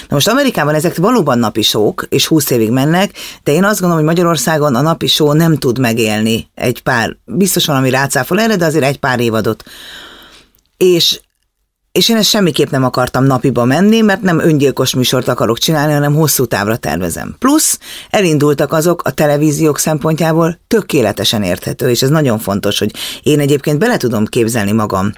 Na 0.09 0.15
most 0.15 0.29
Amerikában 0.29 0.75
ezek 0.75 0.97
valóban 0.97 1.39
napi 1.39 1.63
sók, 1.63 2.07
és 2.09 2.27
20 2.27 2.51
évig 2.51 2.71
mennek, 2.71 3.11
de 3.43 3.53
én 3.53 3.65
azt 3.65 3.81
gondolom, 3.81 4.05
hogy 4.05 4.15
Magyarországon 4.15 4.75
a 4.75 4.81
napi 4.81 5.07
só 5.07 5.33
nem 5.33 5.57
tud 5.57 5.79
megélni 5.79 6.51
egy 6.55 6.83
pár, 6.83 7.17
biztos 7.25 7.67
valami 7.67 7.91
rácáfol 7.91 8.41
erre, 8.41 8.57
de 8.57 8.65
azért 8.65 8.85
egy 8.85 8.99
pár 8.99 9.21
évadot. 9.21 9.65
És 10.77 11.21
és 11.97 12.09
én 12.09 12.17
ezt 12.17 12.29
semmiképp 12.29 12.71
nem 12.71 12.85
akartam 12.85 13.25
napiba 13.25 13.65
menni, 13.65 14.01
mert 14.01 14.23
nem 14.23 14.39
öngyilkos 14.39 14.95
műsort 14.95 15.29
akarok 15.29 15.59
csinálni, 15.59 15.93
hanem 15.93 16.15
hosszú 16.15 16.45
távra 16.45 16.77
tervezem. 16.77 17.37
Plusz 17.39 17.79
elindultak 18.11 18.73
azok 18.73 19.03
a 19.05 19.11
televíziók 19.11 19.79
szempontjából 19.79 20.59
tökéletesen 20.69 21.43
érthető, 21.43 21.91
és 21.91 22.03
ez 22.03 22.09
nagyon 22.09 22.39
fontos, 22.39 22.79
hogy 22.79 22.91
én 23.23 23.41
egyébként 23.41 23.79
bele 23.79 23.97
tudom 23.97 24.25
képzelni 24.25 24.73
magam 24.73 25.13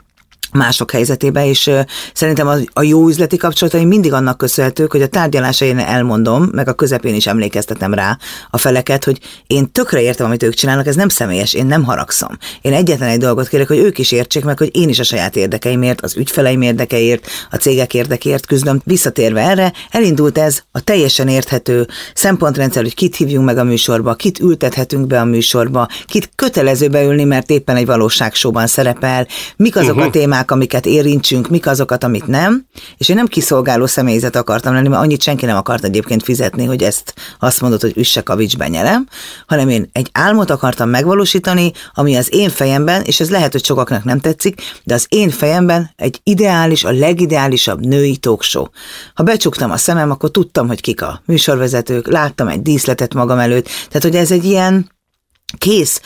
mások 0.52 0.90
helyzetébe, 0.90 1.46
és 1.46 1.70
szerintem 2.14 2.66
a, 2.72 2.82
jó 2.82 3.08
üzleti 3.08 3.36
kapcsolatai 3.36 3.84
mindig 3.84 4.12
annak 4.12 4.38
köszönhetők, 4.38 4.92
hogy 4.92 5.02
a 5.02 5.06
tárgyalásain 5.06 5.78
elmondom, 5.78 6.48
meg 6.52 6.68
a 6.68 6.72
közepén 6.72 7.14
is 7.14 7.26
emlékeztetem 7.26 7.94
rá 7.94 8.18
a 8.50 8.58
feleket, 8.58 9.04
hogy 9.04 9.18
én 9.46 9.72
tökre 9.72 10.00
értem, 10.00 10.26
amit 10.26 10.42
ők 10.42 10.54
csinálnak, 10.54 10.86
ez 10.86 10.94
nem 10.94 11.08
személyes, 11.08 11.54
én 11.54 11.66
nem 11.66 11.84
haragszom. 11.84 12.38
Én 12.62 12.72
egyetlen 12.72 13.08
egy 13.08 13.18
dolgot 13.18 13.48
kérek, 13.48 13.68
hogy 13.68 13.78
ők 13.78 13.98
is 13.98 14.12
értsék 14.12 14.44
meg, 14.44 14.58
hogy 14.58 14.76
én 14.76 14.88
is 14.88 14.98
a 14.98 15.02
saját 15.02 15.36
érdekeimért, 15.36 16.00
az 16.00 16.16
ügyfeleim 16.16 16.62
érdekeért, 16.62 17.26
a 17.50 17.56
cégek 17.56 17.94
érdekeért 17.94 18.46
küzdöm. 18.46 18.80
Visszatérve 18.84 19.40
erre, 19.40 19.72
elindult 19.90 20.38
ez 20.38 20.62
a 20.72 20.80
teljesen 20.80 21.28
érthető 21.28 21.86
szempontrendszer, 22.14 22.82
hogy 22.82 22.94
kit 22.94 23.16
hívjunk 23.16 23.46
meg 23.46 23.58
a 23.58 23.64
műsorba, 23.64 24.14
kit 24.14 24.38
ültethetünk 24.38 25.06
be 25.06 25.20
a 25.20 25.24
műsorba, 25.24 25.88
kit 26.06 26.30
kötelező 26.34 26.88
beülni, 26.88 27.24
mert 27.24 27.50
éppen 27.50 27.76
egy 27.76 27.86
valóságsóban 27.86 28.66
szerepel, 28.66 29.26
mik 29.56 29.76
azok 29.76 29.94
uh-huh. 29.94 30.06
a 30.06 30.10
témák, 30.10 30.37
témák, 30.38 30.50
amiket 30.50 30.86
érintsünk, 30.86 31.48
mik 31.48 31.66
azokat, 31.66 32.04
amit 32.04 32.26
nem, 32.26 32.66
és 32.96 33.08
én 33.08 33.16
nem 33.16 33.26
kiszolgáló 33.26 33.86
személyzet 33.86 34.36
akartam 34.36 34.74
lenni, 34.74 34.88
mert 34.88 35.02
annyit 35.02 35.22
senki 35.22 35.46
nem 35.46 35.56
akart 35.56 35.84
egyébként 35.84 36.22
fizetni, 36.22 36.64
hogy 36.64 36.82
ezt 36.82 37.14
azt 37.38 37.60
mondod, 37.60 37.80
hogy 37.80 37.92
üsse 37.96 38.20
kavicsbe 38.20 38.68
nyelem, 38.68 39.08
hanem 39.46 39.68
én 39.68 39.88
egy 39.92 40.08
álmot 40.12 40.50
akartam 40.50 40.88
megvalósítani, 40.88 41.72
ami 41.94 42.16
az 42.16 42.28
én 42.30 42.48
fejemben, 42.48 43.02
és 43.02 43.20
ez 43.20 43.30
lehet, 43.30 43.52
hogy 43.52 43.64
sokaknak 43.64 44.04
nem 44.04 44.20
tetszik, 44.20 44.60
de 44.84 44.94
az 44.94 45.06
én 45.08 45.30
fejemben 45.30 45.90
egy 45.96 46.20
ideális, 46.22 46.84
a 46.84 46.90
legideálisabb 46.90 47.86
női 47.86 48.16
talkshow. 48.16 48.66
Ha 49.14 49.22
becsuktam 49.22 49.70
a 49.70 49.76
szemem, 49.76 50.10
akkor 50.10 50.30
tudtam, 50.30 50.66
hogy 50.66 50.80
kik 50.80 51.02
a 51.02 51.22
műsorvezetők, 51.26 52.06
láttam 52.06 52.48
egy 52.48 52.62
díszletet 52.62 53.14
magam 53.14 53.38
előtt, 53.38 53.64
tehát 53.64 54.02
hogy 54.02 54.16
ez 54.16 54.30
egy 54.30 54.44
ilyen 54.44 54.90
kész 55.58 56.00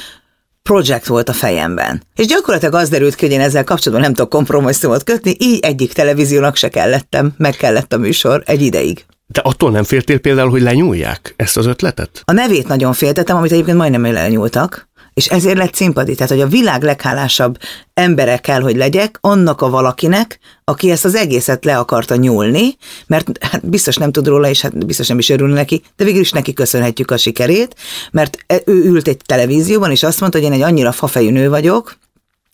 projekt 0.63 1.07
volt 1.07 1.29
a 1.29 1.33
fejemben. 1.33 2.03
És 2.17 2.27
gyakorlatilag 2.27 2.75
az 2.75 2.89
derült 2.89 3.15
ki, 3.15 3.25
hogy 3.25 3.35
én 3.35 3.41
ezzel 3.41 3.65
kapcsolatban 3.65 4.07
nem 4.07 4.15
tudok 4.15 4.31
kompromisszumot 4.31 5.05
kötni, 5.05 5.37
így 5.39 5.61
egyik 5.61 5.93
televíziónak 5.93 6.57
se 6.57 6.69
kellettem, 6.69 7.33
meg 7.37 7.57
kellett 7.57 7.93
a 7.93 7.99
műsor 7.99 8.43
egy 8.47 8.63
ideig. 8.63 9.05
De 9.27 9.41
attól 9.41 9.71
nem 9.71 9.85
féltél 9.85 10.19
például, 10.19 10.51
hogy 10.51 10.63
lenyúlják 10.63 11.35
ezt 11.37 11.57
az 11.57 11.67
ötletet? 11.67 12.23
A 12.25 12.33
nevét 12.33 12.69
nagyon 12.69 12.93
féltettem, 12.93 13.37
amit 13.37 13.53
egyébként 13.53 13.77
majdnem 13.77 14.13
lenyúltak, 14.13 14.91
és 15.15 15.27
ezért 15.27 15.57
lett 15.57 15.75
szimpati. 15.75 16.15
Tehát, 16.15 16.33
hogy 16.33 16.41
a 16.41 16.47
világ 16.47 16.83
leghálásabb 16.83 17.59
embere 17.95 18.37
kell, 18.37 18.61
hogy 18.61 18.77
legyek, 18.77 19.19
annak 19.21 19.61
a 19.61 19.71
valakinek, 19.71 20.39
aki 20.65 20.91
ezt 20.91 21.05
az 21.05 21.15
egészet 21.15 21.65
le 21.65 21.79
akarta 21.79 22.17
nyúlni, 22.17 22.77
mert 23.07 23.45
hát 23.45 23.69
biztos 23.69 23.97
nem 23.97 24.13
tud 24.13 24.27
róla, 24.27 24.49
és 24.49 24.61
hát 24.61 24.87
biztos 24.87 25.09
nem 25.09 25.19
is 25.19 25.29
örül 25.29 25.49
neki, 25.49 25.83
de 25.97 26.05
végül 26.05 26.21
is 26.21 26.31
neki 26.31 26.53
köszönhetjük 26.53 27.11
a 27.11 27.17
sikerét, 27.17 27.75
mert 28.11 28.39
e, 28.47 28.63
ő 28.65 28.85
ült 28.85 29.09
egy 29.09 29.21
televízióban, 29.27 29.91
és 29.91 30.03
azt 30.03 30.21
mondta, 30.21 30.39
hogy 30.39 30.47
én 30.47 30.53
egy 30.53 30.63
annyira 30.63 30.93
fafejű 30.93 31.31
nő 31.31 31.49
vagyok, 31.49 31.99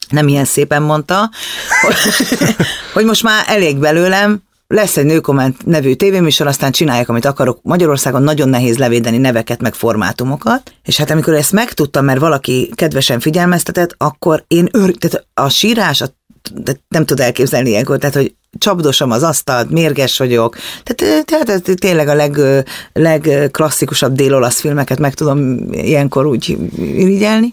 nem 0.09 0.29
ilyen 0.29 0.45
szépen 0.45 0.83
mondta, 0.83 1.31
hogy 2.93 3.05
most 3.11 3.23
már 3.23 3.45
elég 3.47 3.79
belőlem, 3.79 4.43
lesz 4.69 4.97
egy 4.97 5.05
Nőkomment 5.05 5.67
nevű 5.67 5.95
tévéműsor, 5.95 6.47
aztán 6.47 6.73
csinálják, 6.73 7.09
amit 7.09 7.25
akarok. 7.25 7.59
Magyarországon 7.63 8.23
nagyon 8.23 8.49
nehéz 8.49 8.79
levédeni 8.79 9.19
neveket, 9.19 9.61
meg 9.61 9.75
formátumokat. 9.75 10.73
És 10.85 10.97
hát 10.97 11.11
amikor 11.11 11.35
ezt 11.35 11.53
megtudtam, 11.53 12.05
mert 12.05 12.21
valaki 12.21 12.71
kedvesen 12.75 13.21
figyelmeztetett, 13.21 13.95
akkor 13.97 14.45
én 14.49 14.69
ör, 14.73 14.95
tehát 14.95 15.27
a 15.35 15.49
sírás, 15.49 16.01
a, 16.01 16.07
nem 16.89 17.05
tud 17.05 17.21
elképzelni 17.21 17.69
ilyenkor, 17.69 17.99
tehát 17.99 18.15
hogy 18.15 18.35
csapdosom 18.59 19.11
az 19.11 19.23
asztalt, 19.23 19.71
mérges 19.71 20.19
vagyok. 20.19 20.57
Tehát, 20.83 21.25
tehát 21.27 21.63
tényleg 21.75 22.09
a 22.09 22.15
leg, 22.15 22.41
legklasszikusabb 22.93 24.15
dél-olasz 24.15 24.61
filmeket 24.61 24.99
meg 24.99 25.15
tudom 25.15 25.59
ilyenkor 25.73 26.27
úgy 26.27 26.59
irigyelni. 26.77 27.53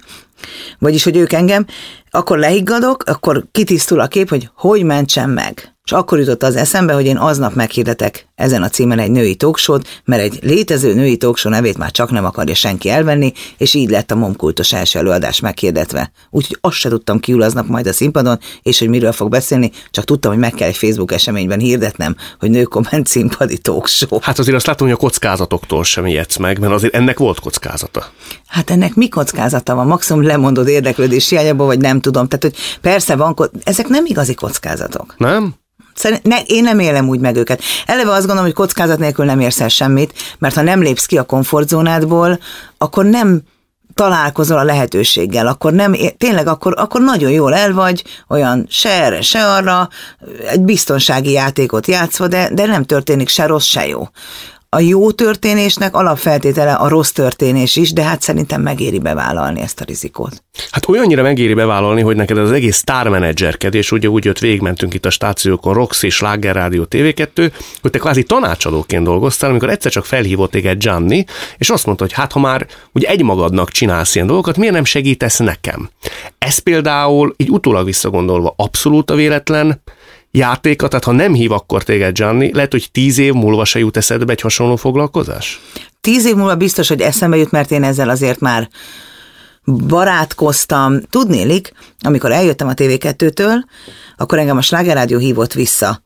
Vagyis, 0.79 1.03
hogy 1.03 1.17
ők 1.17 1.33
engem, 1.33 1.65
akkor 2.09 2.37
lehiggadok, 2.37 3.03
akkor 3.05 3.45
kitisztul 3.51 3.99
a 3.99 4.07
kép, 4.07 4.29
hogy 4.29 4.49
hogy 4.55 4.83
mentsem 4.83 5.31
meg. 5.31 5.74
És 5.85 5.91
akkor 5.91 6.19
jutott 6.19 6.43
az 6.43 6.55
eszembe, 6.55 6.93
hogy 6.93 7.05
én 7.05 7.17
aznap 7.17 7.53
meghirdetek 7.53 8.27
ezen 8.35 8.63
a 8.63 8.69
címen 8.69 8.99
egy 8.99 9.11
női 9.11 9.35
talkshow 9.35 9.77
mert 10.03 10.21
egy 10.21 10.39
létező 10.41 10.93
női 10.93 11.17
talkshow 11.17 11.51
nevét 11.51 11.77
már 11.77 11.91
csak 11.91 12.11
nem 12.11 12.25
akarja 12.25 12.55
senki 12.55 12.89
elvenni, 12.89 13.33
és 13.57 13.73
így 13.73 13.89
lett 13.89 14.11
a 14.11 14.15
momkultos 14.15 14.73
első 14.73 14.99
előadás 14.99 15.39
meghirdetve. 15.39 16.11
Úgyhogy 16.29 16.57
azt 16.61 16.75
se 16.75 16.89
tudtam 16.89 17.19
kiül 17.19 17.41
aznap 17.41 17.67
majd 17.67 17.87
a 17.87 17.93
színpadon, 17.93 18.39
és 18.61 18.79
hogy 18.79 18.89
miről 18.89 19.11
fog 19.11 19.29
beszélni, 19.29 19.71
csak 19.91 20.05
tudtam, 20.05 20.31
hogy 20.31 20.39
meg 20.39 20.53
kell 20.53 20.67
egy 20.67 20.77
Facebook 20.77 21.11
eseményben 21.11 21.59
hirdetnem, 21.59 22.15
hogy 22.39 22.49
nő 22.49 22.63
komment 22.63 23.07
színpadi 23.07 23.57
talkshow. 23.57 24.19
Hát 24.21 24.39
azért 24.39 24.57
azt 24.57 24.67
látom, 24.67 24.87
hogy 24.87 24.95
a 24.95 24.99
kockázatoktól 24.99 25.83
sem 25.83 26.05
ijedsz 26.05 26.37
meg, 26.37 26.59
mert 26.59 26.73
azért 26.73 26.95
ennek 26.95 27.19
volt 27.19 27.39
kockázata. 27.39 28.05
Hát 28.47 28.69
ennek 28.69 28.95
mi 28.95 29.09
kockázata 29.09 29.75
van? 29.75 29.87
Maximum 29.87 30.23
lemondod 30.23 30.67
érdeklődés 30.67 31.29
hiányába, 31.29 31.65
vagy 31.65 31.79
nem 31.79 32.01
tudom. 32.01 32.27
Tehát, 32.27 32.43
hogy 32.43 32.79
persze 32.81 33.15
van, 33.15 33.35
ezek 33.63 33.87
nem 33.87 34.05
igazi 34.05 34.33
kockázatok. 34.33 35.15
Nem? 35.17 35.55
Szerint, 35.95 36.23
ne, 36.23 36.41
én 36.45 36.63
nem 36.63 36.79
élem 36.79 37.09
úgy 37.09 37.19
meg 37.19 37.35
őket. 37.35 37.61
Eleve 37.85 38.11
azt 38.11 38.19
gondolom, 38.25 38.43
hogy 38.43 38.53
kockázat 38.53 38.99
nélkül 38.99 39.25
nem 39.25 39.39
érsz 39.39 39.61
el 39.61 39.67
semmit, 39.67 40.13
mert 40.39 40.55
ha 40.55 40.61
nem 40.61 40.81
lépsz 40.81 41.05
ki 41.05 41.17
a 41.17 41.23
komfortzónádból, 41.23 42.39
akkor 42.77 43.05
nem 43.05 43.41
találkozol 43.93 44.57
a 44.57 44.63
lehetőséggel, 44.63 45.47
akkor 45.47 45.73
nem, 45.73 45.95
tényleg 46.17 46.47
akkor, 46.47 46.73
akkor 46.77 47.01
nagyon 47.01 47.31
jól 47.31 47.55
el 47.55 47.73
vagy, 47.73 48.03
olyan 48.27 48.65
se 48.69 48.89
erre, 48.89 49.21
se 49.21 49.45
arra, 49.45 49.89
egy 50.49 50.61
biztonsági 50.61 51.31
játékot 51.31 51.87
játszva, 51.87 52.27
de, 52.27 52.49
de 52.53 52.65
nem 52.65 52.83
történik 52.83 53.29
se 53.29 53.45
rossz, 53.45 53.65
se 53.65 53.87
jó 53.87 54.07
a 54.75 54.79
jó 54.79 55.11
történésnek 55.11 55.95
alapfeltétele 55.95 56.73
a 56.73 56.87
rossz 56.87 57.09
történés 57.09 57.75
is, 57.75 57.93
de 57.93 58.03
hát 58.03 58.21
szerintem 58.21 58.61
megéri 58.61 58.99
bevállalni 58.99 59.61
ezt 59.61 59.81
a 59.81 59.83
rizikót. 59.83 60.43
Hát 60.71 60.87
olyannyira 60.87 61.21
megéri 61.21 61.53
bevállalni, 61.53 62.01
hogy 62.01 62.15
neked 62.15 62.37
az 62.37 62.51
egész 62.51 62.75
sztármenedzserkedés, 62.75 63.91
ugye 63.91 64.07
úgy 64.07 64.25
jött 64.25 64.39
végigmentünk 64.39 64.93
itt 64.93 65.05
a 65.05 65.09
stációkon, 65.09 65.73
Roxy, 65.73 66.09
Sláger 66.09 66.55
Rádió 66.55 66.87
TV2, 66.89 67.51
hogy 67.81 67.91
te 67.91 67.97
kvázi 67.97 68.23
tanácsadóként 68.23 69.03
dolgoztál, 69.03 69.49
amikor 69.49 69.69
egyszer 69.69 69.91
csak 69.91 70.05
felhívott 70.05 70.51
téged 70.51 70.77
Gianni, 70.77 71.25
és 71.57 71.69
azt 71.69 71.85
mondta, 71.85 72.03
hogy 72.03 72.13
hát 72.13 72.31
ha 72.31 72.39
már 72.39 72.67
ugye 72.91 73.07
egymagadnak 73.07 73.71
csinálsz 73.71 74.15
ilyen 74.15 74.27
dolgokat, 74.27 74.57
miért 74.57 74.73
nem 74.73 74.85
segítesz 74.85 75.37
nekem? 75.37 75.89
Ez 76.37 76.57
például 76.57 77.33
így 77.37 77.49
utólag 77.49 77.85
visszagondolva 77.85 78.53
abszolút 78.57 79.11
a 79.11 79.15
véletlen, 79.15 79.81
játéka, 80.35 80.87
tehát 80.87 81.03
ha 81.03 81.11
nem 81.11 81.33
hív 81.33 81.51
akkor 81.51 81.83
téged 81.83 82.15
Gianni, 82.15 82.53
lehet, 82.53 82.71
hogy 82.71 82.89
tíz 82.91 83.17
év 83.17 83.33
múlva 83.33 83.65
se 83.65 83.79
jut 83.79 83.97
eszedbe 83.97 84.31
egy 84.31 84.41
hasonló 84.41 84.75
foglalkozás? 84.75 85.61
Tíz 86.01 86.25
év 86.25 86.35
múlva 86.35 86.55
biztos, 86.55 86.87
hogy 86.87 87.01
eszembe 87.01 87.37
jut, 87.37 87.51
mert 87.51 87.71
én 87.71 87.83
ezzel 87.83 88.09
azért 88.09 88.39
már 88.39 88.69
barátkoztam. 89.65 91.01
Tudnélik, 91.09 91.71
amikor 91.99 92.31
eljöttem 92.31 92.67
a 92.67 92.73
TV2-től, 92.73 93.53
akkor 94.17 94.37
engem 94.37 94.57
a 94.57 94.61
Sláger 94.61 95.07
hívott 95.07 95.53
vissza 95.53 96.03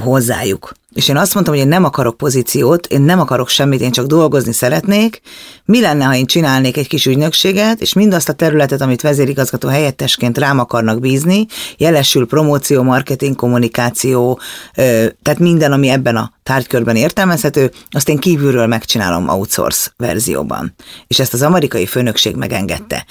hozzájuk. 0.00 0.72
És 0.98 1.08
én 1.08 1.16
azt 1.16 1.34
mondtam, 1.34 1.54
hogy 1.54 1.64
én 1.64 1.68
nem 1.68 1.84
akarok 1.84 2.16
pozíciót, 2.16 2.86
én 2.86 3.00
nem 3.00 3.20
akarok 3.20 3.48
semmit, 3.48 3.80
én 3.80 3.90
csak 3.90 4.06
dolgozni 4.06 4.52
szeretnék. 4.52 5.20
Mi 5.64 5.80
lenne, 5.80 6.04
ha 6.04 6.14
én 6.14 6.26
csinálnék 6.26 6.76
egy 6.76 6.88
kis 6.88 7.06
ügynökséget, 7.06 7.80
és 7.80 7.92
mindazt 7.92 8.28
a 8.28 8.32
területet, 8.32 8.80
amit 8.80 9.00
vezérigazgató 9.00 9.68
helyettesként 9.68 10.38
rám 10.38 10.58
akarnak 10.58 11.00
bízni, 11.00 11.46
jelesül 11.76 12.26
promóció, 12.26 12.82
marketing, 12.82 13.36
kommunikáció, 13.36 14.40
tehát 15.22 15.38
minden, 15.38 15.72
ami 15.72 15.88
ebben 15.88 16.16
a 16.16 16.32
tárgykörben 16.42 16.96
értelmezhető, 16.96 17.70
azt 17.90 18.08
én 18.08 18.18
kívülről 18.18 18.66
megcsinálom 18.66 19.28
outsource 19.28 19.90
verzióban. 19.96 20.74
És 21.06 21.18
ezt 21.18 21.34
az 21.34 21.42
amerikai 21.42 21.86
főnökség 21.86 22.36
megengedte 22.36 23.06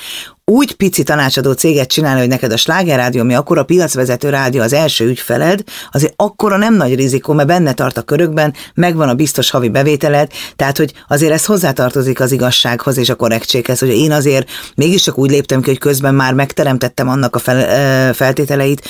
úgy 0.51 0.75
pici 0.75 1.03
tanácsadó 1.03 1.51
céget 1.51 1.87
csinálni, 1.87 2.19
hogy 2.19 2.27
neked 2.27 2.51
a 2.51 2.57
slágerrádió, 2.57 3.21
ami 3.21 3.35
akkor 3.35 3.57
a 3.57 3.63
piacvezető 3.63 4.29
rádió 4.29 4.61
az 4.61 4.73
első 4.73 5.05
ügyfeled, 5.05 5.63
azért 5.91 6.13
akkora 6.15 6.57
nem 6.57 6.73
nagy 6.73 6.95
rizikó, 6.95 7.33
mert 7.33 7.47
benne 7.47 7.73
tart 7.73 7.97
a 7.97 8.01
körökben, 8.01 8.53
megvan 8.73 9.09
a 9.09 9.13
biztos 9.13 9.49
havi 9.49 9.69
bevételed, 9.69 10.31
tehát 10.55 10.77
hogy 10.77 10.93
azért 11.07 11.31
ez 11.31 11.45
hozzátartozik 11.45 12.19
az 12.19 12.31
igazsághoz 12.31 12.97
és 12.97 13.09
a 13.09 13.15
korrektséghez, 13.15 13.79
hogy 13.79 13.89
én 13.89 14.11
azért 14.11 14.49
mégiscsak 14.75 15.17
úgy 15.17 15.29
léptem 15.29 15.61
ki, 15.61 15.69
hogy 15.69 15.79
közben 15.79 16.15
már 16.15 16.33
megteremtettem 16.33 17.09
annak 17.09 17.35
a 17.35 17.39
fel, 17.39 18.13
feltételeit, 18.13 18.81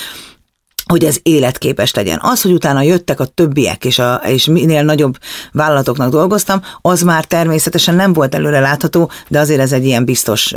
hogy 0.88 1.04
ez 1.04 1.18
életképes 1.22 1.94
legyen. 1.94 2.18
Az, 2.22 2.42
hogy 2.42 2.52
utána 2.52 2.82
jöttek 2.82 3.20
a 3.20 3.24
többiek, 3.24 3.84
és, 3.84 3.98
a, 3.98 4.14
és 4.14 4.44
minél 4.44 4.82
nagyobb 4.82 5.16
vállalatoknak 5.52 6.10
dolgoztam, 6.10 6.62
az 6.80 7.02
már 7.02 7.24
természetesen 7.24 7.94
nem 7.94 8.12
volt 8.12 8.34
előre 8.34 8.60
látható, 8.60 9.10
de 9.28 9.38
azért 9.38 9.60
ez 9.60 9.72
egy 9.72 9.84
ilyen 9.84 10.04
biztos, 10.04 10.52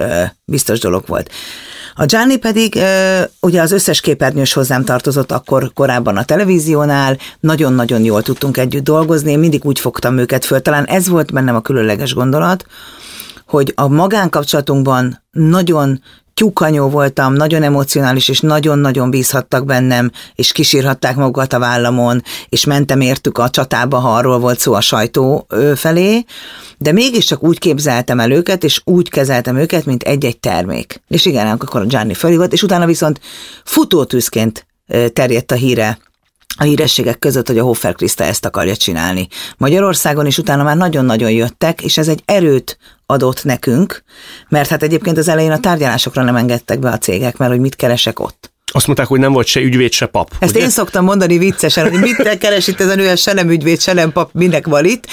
biztos 0.45 0.79
dolog 0.79 1.03
volt. 1.07 1.29
A 1.95 2.05
Gianni 2.05 2.37
pedig 2.37 2.79
ugye 3.39 3.61
az 3.61 3.71
összes 3.71 4.01
képernyős 4.01 4.53
hozzám 4.53 4.83
tartozott 4.83 5.31
akkor 5.31 5.71
korábban 5.73 6.17
a 6.17 6.23
televíziónál, 6.23 7.17
nagyon-nagyon 7.39 8.03
jól 8.03 8.21
tudtunk 8.21 8.57
együtt 8.57 8.83
dolgozni, 8.83 9.31
én 9.31 9.39
mindig 9.39 9.65
úgy 9.65 9.79
fogtam 9.79 10.17
őket 10.17 10.45
föl, 10.45 10.61
talán 10.61 10.85
ez 10.85 11.07
volt 11.07 11.33
bennem 11.33 11.55
a 11.55 11.61
különleges 11.61 12.13
gondolat, 12.13 12.65
hogy 13.51 13.73
a 13.75 13.87
magánkapcsolatunkban 13.87 15.23
nagyon 15.31 16.01
tyúkanyó 16.33 16.89
voltam, 16.89 17.33
nagyon 17.33 17.63
emocionális, 17.63 18.29
és 18.29 18.39
nagyon-nagyon 18.39 19.09
bízhattak 19.09 19.65
bennem, 19.65 20.11
és 20.35 20.51
kisírhatták 20.51 21.15
magukat 21.15 21.53
a 21.53 21.59
vállamon, 21.59 22.23
és 22.49 22.65
mentem 22.65 23.01
értük 23.01 23.37
a 23.37 23.49
csatába, 23.49 23.97
ha 23.97 24.15
arról 24.15 24.39
volt 24.39 24.59
szó 24.59 24.73
a 24.73 24.81
sajtó 24.81 25.47
felé, 25.75 26.25
de 26.77 26.91
mégiscsak 26.91 27.43
úgy 27.43 27.59
képzeltem 27.59 28.19
el 28.19 28.31
őket, 28.31 28.63
és 28.63 28.81
úgy 28.83 29.09
kezeltem 29.09 29.57
őket, 29.57 29.85
mint 29.85 30.03
egy-egy 30.03 30.39
termék. 30.39 31.01
És 31.07 31.25
igen, 31.25 31.47
akkor 31.47 31.81
a 31.81 31.85
Gianni 31.85 32.13
fölhívott, 32.13 32.53
és 32.53 32.63
utána 32.63 32.85
viszont 32.85 33.19
futótűzként 33.63 34.65
terjedt 35.13 35.51
a 35.51 35.55
híre 35.55 35.99
a 36.57 36.63
hírességek 36.63 37.19
között, 37.19 37.47
hogy 37.47 37.57
a 37.57 37.63
Hofer 37.63 37.93
Krista 37.95 38.23
ezt 38.23 38.45
akarja 38.45 38.75
csinálni. 38.75 39.27
Magyarországon 39.57 40.25
is 40.25 40.37
utána 40.37 40.63
már 40.63 40.77
nagyon-nagyon 40.77 41.31
jöttek, 41.31 41.81
és 41.81 41.97
ez 41.97 42.07
egy 42.07 42.21
erőt 42.25 42.77
adott 43.05 43.43
nekünk, 43.43 44.03
mert 44.49 44.69
hát 44.69 44.83
egyébként 44.83 45.17
az 45.17 45.27
elején 45.27 45.51
a 45.51 45.59
tárgyalásokra 45.59 46.23
nem 46.23 46.35
engedtek 46.35 46.79
be 46.79 46.89
a 46.89 46.97
cégek, 46.97 47.37
mert 47.37 47.51
hogy 47.51 47.59
mit 47.59 47.75
keresek 47.75 48.19
ott. 48.19 48.50
Azt 48.71 48.85
mondták, 48.85 49.07
hogy 49.07 49.19
nem 49.19 49.33
volt 49.33 49.47
se 49.47 49.59
ügyvéd, 49.59 49.91
se 49.91 50.05
pap. 50.05 50.31
Ezt 50.39 50.55
ugye? 50.55 50.63
én 50.63 50.69
szoktam 50.69 51.03
mondani 51.03 51.37
viccesen, 51.37 51.89
hogy 51.89 51.99
mit 51.99 52.37
keres 52.37 52.67
itt 52.67 52.79
ez 52.79 52.87
a 52.87 52.95
nő, 52.95 53.15
se 53.15 53.33
nem 53.33 53.49
ügyvéd, 53.49 53.81
se 53.81 53.93
nem 53.93 54.11
pap, 54.11 54.29
minek 54.33 54.67
van 54.67 54.85
itt. 54.85 55.05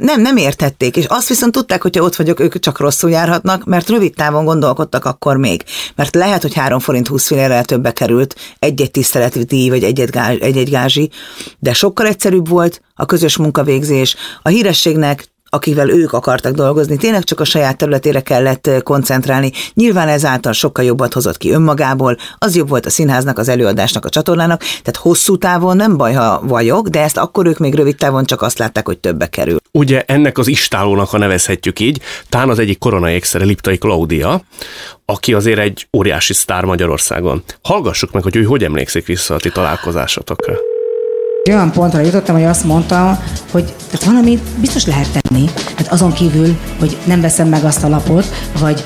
Nem, 0.00 0.20
nem 0.20 0.36
értették, 0.36 0.96
és 0.96 1.04
azt 1.04 1.28
viszont 1.28 1.52
tudták, 1.52 1.82
hogyha 1.82 2.02
ott 2.02 2.16
vagyok, 2.16 2.40
ők 2.40 2.58
csak 2.58 2.78
rosszul 2.78 3.10
járhatnak, 3.10 3.64
mert 3.64 3.88
rövid 3.88 4.14
távon 4.14 4.44
gondolkodtak 4.44 5.04
akkor 5.04 5.36
még. 5.36 5.62
Mert 5.94 6.14
lehet, 6.14 6.42
hogy 6.42 6.54
3 6.54 6.78
forint 6.78 7.08
20 7.08 7.26
fillérrel 7.26 7.64
többe 7.64 7.92
került 7.92 8.34
egy-egy 8.58 8.90
tiszteleti 8.90 9.42
díj, 9.42 9.68
vagy 9.68 9.84
egy-egy, 9.84 10.16
egy-egy 10.40 10.70
gázsi, 10.70 11.10
de 11.58 11.72
sokkal 11.72 12.06
egyszerűbb 12.06 12.48
volt 12.48 12.80
a 12.94 13.06
közös 13.06 13.36
munkavégzés. 13.36 14.16
A 14.42 14.48
hírességnek 14.48 15.26
akivel 15.48 15.90
ők 15.90 16.12
akartak 16.12 16.54
dolgozni, 16.54 16.96
tényleg 16.96 17.24
csak 17.24 17.40
a 17.40 17.44
saját 17.44 17.76
területére 17.76 18.20
kellett 18.20 18.70
koncentrálni. 18.82 19.52
Nyilván 19.74 20.08
ezáltal 20.08 20.52
sokkal 20.52 20.84
jobbat 20.84 21.12
hozott 21.12 21.36
ki 21.36 21.50
önmagából, 21.50 22.16
az 22.38 22.56
jobb 22.56 22.68
volt 22.68 22.86
a 22.86 22.90
színháznak, 22.90 23.38
az 23.38 23.48
előadásnak, 23.48 24.04
a 24.04 24.08
csatornának, 24.08 24.60
tehát 24.60 24.96
hosszú 24.96 25.36
távon 25.36 25.76
nem 25.76 25.96
baj, 25.96 26.12
ha 26.12 26.40
vagyok, 26.44 26.88
de 26.88 27.02
ezt 27.02 27.16
akkor 27.16 27.46
ők 27.46 27.58
még 27.58 27.74
rövid 27.74 27.96
távon 27.96 28.24
csak 28.24 28.42
azt 28.42 28.58
látták, 28.58 28.86
hogy 28.86 28.98
többe 28.98 29.26
kerül. 29.26 29.56
Ugye 29.72 30.02
ennek 30.06 30.38
az 30.38 30.48
istálónak, 30.48 31.08
ha 31.08 31.18
nevezhetjük 31.18 31.80
így, 31.80 32.00
talán 32.28 32.48
az 32.48 32.58
egyik 32.58 32.78
korona 32.78 33.10
ékszere 33.10 33.44
Liptai 33.44 33.78
Klaudia, 33.78 34.42
aki 35.04 35.34
azért 35.34 35.58
egy 35.58 35.88
óriási 35.96 36.32
sztár 36.32 36.64
Magyarországon. 36.64 37.42
Hallgassuk 37.62 38.12
meg, 38.12 38.22
hogy 38.22 38.36
ő 38.36 38.42
hogy 38.42 38.64
emlékszik 38.64 39.06
vissza 39.06 39.34
a 39.34 39.38
ti 39.38 39.50
találkozásotokra 41.48 41.54
olyan 41.54 41.72
pontra 41.72 42.00
jutottam, 42.00 42.34
hogy 42.34 42.44
azt 42.44 42.64
mondtam, 42.64 43.18
hogy 43.50 43.74
tehát 43.90 44.04
valami 44.04 44.38
biztos 44.60 44.86
lehet 44.86 45.08
tenni. 45.20 45.50
Hát 45.76 45.92
azon 45.92 46.12
kívül, 46.12 46.56
hogy 46.78 46.96
nem 47.04 47.20
veszem 47.20 47.48
meg 47.48 47.64
azt 47.64 47.84
a 47.84 47.88
lapot, 47.88 48.32
vagy 48.58 48.84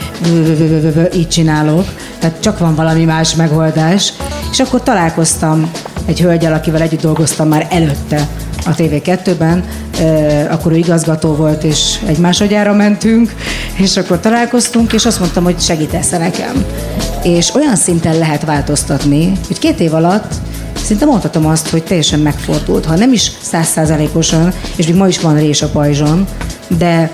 így 1.15 1.29
csinálok, 1.29 1.85
tehát 2.19 2.41
csak 2.41 2.59
van 2.59 2.75
valami 2.75 3.05
más 3.05 3.35
megoldás. 3.35 4.13
És 4.51 4.61
akkor 4.61 4.83
találkoztam 4.83 5.71
egy 6.07 6.21
hölgyel, 6.21 6.53
akivel 6.53 6.81
együtt 6.81 7.01
dolgoztam 7.01 7.49
már 7.49 7.67
előtte 7.71 8.29
a 8.67 8.75
TV2-ben, 8.75 9.65
akkor 10.51 10.73
ő 10.73 10.77
igazgató 10.77 11.35
volt, 11.35 11.65
és 11.65 11.99
egy 12.07 12.19
másodjára 12.19 12.73
mentünk, 12.73 13.35
és 13.77 13.97
akkor 13.97 14.21
találkoztunk, 14.21 14.93
és 14.93 15.07
azt 15.07 15.19
mondtam, 15.19 15.45
hogy 15.45 15.61
segítesz 15.61 16.11
nekem. 16.11 16.65
És 17.23 17.55
olyan 17.55 17.77
szinten 17.77 18.19
lehet 18.19 18.45
változtatni, 18.45 19.33
hogy 19.47 19.59
két 19.59 19.81
év 19.81 19.95
alatt 19.95 20.35
Szinte 20.83 21.05
mondhatom 21.05 21.47
azt, 21.47 21.69
hogy 21.69 21.85
teljesen 21.85 22.21
megfordult, 22.21 22.85
ha 22.85 22.97
nem 22.97 23.13
is 23.13 23.31
százszázalékosan, 23.41 24.53
és 24.77 24.87
még 24.87 24.97
ma 24.97 25.09
is 25.09 25.21
van 25.21 25.39
rés 25.39 25.63
a 25.63 25.69
pajzson, 25.69 26.27
de 26.79 27.13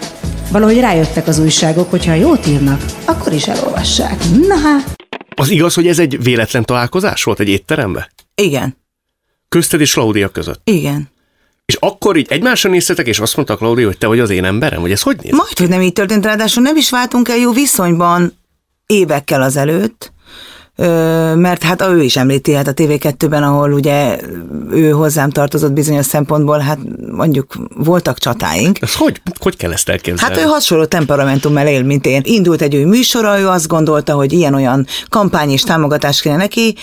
valahogy 0.50 0.80
rájöttek 0.80 1.26
az 1.26 1.38
újságok, 1.38 1.90
hogy 1.90 2.06
ha 2.06 2.14
jót 2.14 2.46
írnak, 2.46 2.84
akkor 3.04 3.32
is 3.32 3.46
elolvassák. 3.46 4.22
Na 4.48 4.56
hát. 4.56 4.96
Az 5.36 5.50
igaz, 5.50 5.74
hogy 5.74 5.86
ez 5.86 5.98
egy 5.98 6.22
véletlen 6.22 6.64
találkozás 6.64 7.22
volt 7.22 7.40
egy 7.40 7.48
étterembe? 7.48 8.10
Igen. 8.34 8.76
Közted 9.48 9.80
és 9.80 9.92
Claudia 9.92 10.28
között? 10.28 10.60
Igen. 10.64 11.08
És 11.66 11.76
akkor 11.80 12.16
így 12.16 12.26
egymásra 12.30 12.70
néztetek, 12.70 13.06
és 13.06 13.18
azt 13.18 13.36
mondta 13.36 13.56
Claudia, 13.56 13.86
hogy 13.86 13.98
te 13.98 14.06
vagy 14.06 14.20
az 14.20 14.30
én 14.30 14.44
emberem, 14.44 14.80
vagy 14.80 14.90
ez 14.90 15.02
hogy 15.02 15.16
néz? 15.22 15.32
Majd, 15.32 15.58
hogy 15.58 15.68
nem 15.68 15.80
így 15.80 15.92
történt, 15.92 16.24
ráadásul 16.24 16.62
nem 16.62 16.76
is 16.76 16.90
váltunk 16.90 17.28
el 17.28 17.36
jó 17.36 17.52
viszonyban 17.52 18.37
évekkel 18.92 19.42
azelőtt, 19.42 20.12
mert 21.34 21.62
hát 21.62 21.82
ő 21.82 22.02
is 22.02 22.16
említi, 22.16 22.52
hát 22.52 22.66
a 22.66 22.74
TV2-ben, 22.74 23.42
ahol 23.42 23.72
ugye 23.72 24.18
ő 24.70 24.90
hozzám 24.90 25.30
tartozott 25.30 25.72
bizonyos 25.72 26.06
szempontból, 26.06 26.58
hát 26.58 26.78
mondjuk 27.12 27.54
voltak 27.76 28.18
csatáink. 28.18 28.82
Ez 28.82 28.94
hogy, 28.94 29.20
hogy 29.38 29.56
kell 29.56 29.72
ezt 29.72 29.88
elképzelni? 29.88 30.34
Hát 30.34 30.44
ő 30.44 30.48
hasonló 30.48 30.84
temperamentummal 30.84 31.66
él, 31.66 31.82
mint 31.82 32.06
én. 32.06 32.20
Indult 32.24 32.62
egy 32.62 32.76
új 32.76 32.84
műsora, 32.84 33.38
ő 33.38 33.48
azt 33.48 33.66
gondolta, 33.66 34.14
hogy 34.14 34.32
ilyen-olyan 34.32 34.86
kampány 35.08 35.50
és 35.50 35.62
támogatás 35.62 36.20
kéne 36.20 36.36
neki, 36.36 36.74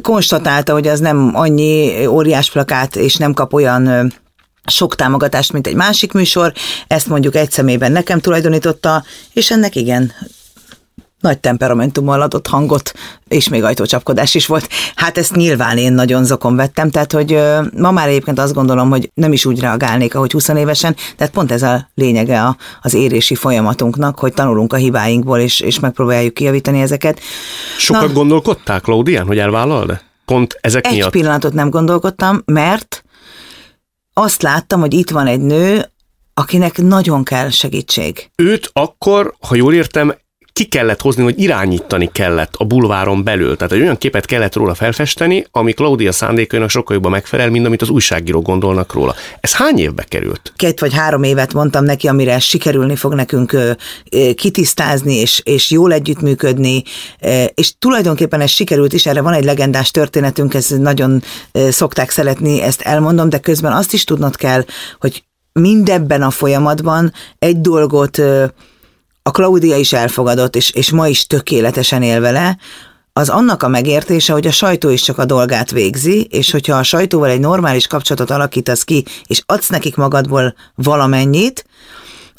konstatálta, 0.00 0.72
hogy 0.72 0.86
az 0.86 1.00
nem 1.00 1.30
annyi 1.34 2.06
óriás 2.06 2.50
plakát, 2.50 2.96
és 2.96 3.16
nem 3.16 3.32
kap 3.32 3.52
olyan 3.52 4.12
sok 4.66 4.94
támogatást, 4.94 5.52
mint 5.52 5.66
egy 5.66 5.74
másik 5.74 6.12
műsor, 6.12 6.52
ezt 6.86 7.06
mondjuk 7.06 7.34
egy 7.34 7.50
szemében 7.50 7.92
nekem 7.92 8.20
tulajdonította, 8.20 9.04
és 9.32 9.50
ennek 9.50 9.76
igen, 9.76 10.12
nagy 11.26 11.38
temperamentummal 11.38 12.20
adott 12.20 12.46
hangot, 12.46 12.92
és 13.28 13.48
még 13.48 13.64
ajtócsapkodás 13.64 14.34
is 14.34 14.46
volt. 14.46 14.68
Hát 14.94 15.18
ezt 15.18 15.34
nyilván 15.34 15.78
én 15.78 15.92
nagyon 15.92 16.24
zokon 16.24 16.56
vettem, 16.56 16.90
tehát 16.90 17.12
hogy 17.12 17.38
ma 17.76 17.90
már 17.90 18.08
egyébként 18.08 18.38
azt 18.38 18.54
gondolom, 18.54 18.90
hogy 18.90 19.10
nem 19.14 19.32
is 19.32 19.44
úgy 19.44 19.60
reagálnék, 19.60 20.14
ahogy 20.14 20.32
20 20.32 20.48
évesen, 20.48 20.96
tehát 21.16 21.32
pont 21.32 21.52
ez 21.52 21.62
a 21.62 21.88
lényege 21.94 22.42
a, 22.42 22.56
az 22.82 22.94
érési 22.94 23.34
folyamatunknak, 23.34 24.18
hogy 24.18 24.32
tanulunk 24.32 24.72
a 24.72 24.76
hibáinkból, 24.76 25.38
és, 25.38 25.60
és 25.60 25.80
megpróbáljuk 25.80 26.34
kijavítani 26.34 26.80
ezeket. 26.80 27.20
Sokat 27.78 28.06
Na, 28.06 28.12
gondolkodták, 28.12 28.82
Claudián, 28.82 29.26
hogy 29.26 29.38
elvállal 29.38 30.00
Pont 30.24 30.58
ezek 30.60 30.86
egy 30.86 30.92
miatt? 30.92 31.06
Egy 31.06 31.20
pillanatot 31.20 31.52
nem 31.52 31.70
gondolkodtam, 31.70 32.42
mert 32.44 33.04
azt 34.12 34.42
láttam, 34.42 34.80
hogy 34.80 34.94
itt 34.94 35.10
van 35.10 35.26
egy 35.26 35.40
nő, 35.40 35.90
akinek 36.34 36.76
nagyon 36.76 37.24
kell 37.24 37.50
segítség. 37.50 38.30
Őt 38.36 38.70
akkor, 38.72 39.34
ha 39.48 39.54
jól 39.54 39.74
értem, 39.74 40.14
ki 40.56 40.64
kellett 40.64 41.00
hozni, 41.00 41.22
hogy 41.22 41.40
irányítani 41.40 42.10
kellett 42.12 42.54
a 42.56 42.64
bulváron 42.64 43.24
belül. 43.24 43.56
Tehát 43.56 43.72
egy 43.72 43.80
olyan 43.80 43.98
képet 43.98 44.26
kellett 44.26 44.54
róla 44.54 44.74
felfesteni, 44.74 45.46
ami 45.50 45.72
Claudia 45.72 46.12
szándékainak 46.12 46.70
sokkal 46.70 46.94
jobban 46.94 47.10
megfelel, 47.10 47.50
mint 47.50 47.66
amit 47.66 47.82
az 47.82 47.88
újságírók 47.88 48.44
gondolnak 48.44 48.92
róla. 48.92 49.14
Ez 49.40 49.54
hány 49.54 49.78
évbe 49.78 50.02
került? 50.02 50.52
Két 50.56 50.80
vagy 50.80 50.94
három 50.94 51.22
évet 51.22 51.52
mondtam 51.52 51.84
neki, 51.84 52.08
amire 52.08 52.38
sikerülni 52.38 52.96
fog 52.96 53.14
nekünk 53.14 53.56
kitisztázni, 54.34 55.14
és, 55.14 55.40
és 55.44 55.70
jól 55.70 55.92
együttműködni, 55.92 56.82
és 57.54 57.78
tulajdonképpen 57.78 58.40
ez 58.40 58.50
sikerült 58.50 58.92
is, 58.92 59.06
erre 59.06 59.20
van 59.20 59.32
egy 59.32 59.44
legendás 59.44 59.90
történetünk, 59.90 60.54
ez 60.54 60.68
nagyon 60.68 61.22
szokták 61.52 62.10
szeretni, 62.10 62.62
ezt 62.62 62.80
elmondom, 62.80 63.28
de 63.28 63.38
közben 63.38 63.72
azt 63.72 63.92
is 63.92 64.04
tudnod 64.04 64.36
kell, 64.36 64.64
hogy 64.98 65.24
mindebben 65.52 66.22
a 66.22 66.30
folyamatban 66.30 67.12
egy 67.38 67.60
dolgot 67.60 68.22
a 69.26 69.30
Claudia 69.30 69.76
is 69.76 69.92
elfogadott, 69.92 70.56
és, 70.56 70.70
és 70.70 70.90
ma 70.90 71.08
is 71.08 71.26
tökéletesen 71.26 72.02
él 72.02 72.20
vele, 72.20 72.58
az 73.12 73.28
annak 73.28 73.62
a 73.62 73.68
megértése, 73.68 74.32
hogy 74.32 74.46
a 74.46 74.52
sajtó 74.52 74.88
is 74.88 75.02
csak 75.02 75.18
a 75.18 75.24
dolgát 75.24 75.70
végzi, 75.70 76.22
és 76.30 76.50
hogyha 76.50 76.76
a 76.76 76.82
sajtóval 76.82 77.30
egy 77.30 77.40
normális 77.40 77.86
kapcsolatot 77.86 78.30
alakítasz 78.30 78.82
ki, 78.82 79.04
és 79.26 79.42
adsz 79.46 79.68
nekik 79.68 79.96
magadból 79.96 80.54
valamennyit, 80.74 81.65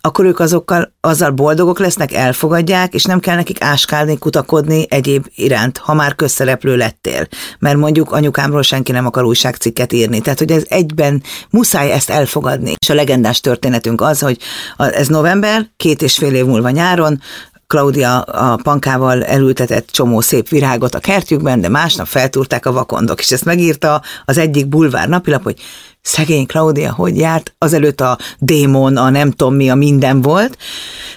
akkor 0.08 0.26
ők 0.26 0.40
azokkal, 0.40 0.94
azzal 1.02 1.32
boldogok 1.32 1.80
lesznek, 1.80 2.14
elfogadják, 2.14 2.94
és 2.94 3.04
nem 3.04 3.20
kell 3.20 3.36
nekik 3.36 3.64
áskálni, 3.64 4.18
kutakodni 4.18 4.86
egyéb 4.90 5.26
iránt, 5.36 5.78
ha 5.78 5.94
már 5.94 6.16
közszereplő 6.16 6.76
lettél. 6.76 7.28
Mert 7.60 7.78
mondjuk 7.78 8.12
anyukámról 8.12 8.62
senki 8.62 8.92
nem 8.92 9.06
akar 9.06 9.24
újságcikket 9.24 9.94
írni. 9.94 10.22
Tehát, 10.22 10.40
hogy 10.40 10.52
ez 10.52 10.64
egyben 10.68 11.24
muszáj 11.50 11.92
ezt 11.92 12.10
elfogadni. 12.10 12.74
És 12.78 12.90
a 12.90 12.94
legendás 12.94 13.40
történetünk 13.40 14.02
az, 14.02 14.20
hogy 14.20 14.38
ez 14.78 15.08
november, 15.08 15.70
két 15.78 16.02
és 16.02 16.18
fél 16.18 16.36
év 16.36 16.46
múlva 16.46 16.70
nyáron, 16.70 17.22
Claudia 17.68 18.22
a 18.22 18.56
pankával 18.64 19.24
elültetett 19.24 19.90
csomó 19.90 20.22
szép 20.22 20.50
virágot 20.50 20.96
a 20.96 21.00
kertjükben, 21.00 21.62
de 21.62 21.70
másnap 21.70 22.08
feltúrták 22.08 22.66
a 22.66 22.72
vakondok, 22.72 23.20
és 23.20 23.32
ezt 23.32 23.46
megírta 23.46 24.02
az 24.26 24.38
egyik 24.38 24.68
bulvár 24.68 25.10
napilap, 25.10 25.44
hogy 25.44 25.60
Szegény 26.08 26.46
Claudia, 26.46 26.94
hogy 26.94 27.18
járt? 27.18 27.56
Azelőtt 27.58 28.02
a 28.02 28.18
démon, 28.40 28.98
a 28.98 29.10
nem 29.10 29.32
tudom 29.32 29.56
mi, 29.56 29.70
a 29.70 29.76
minden 29.76 30.22
volt. 30.22 30.58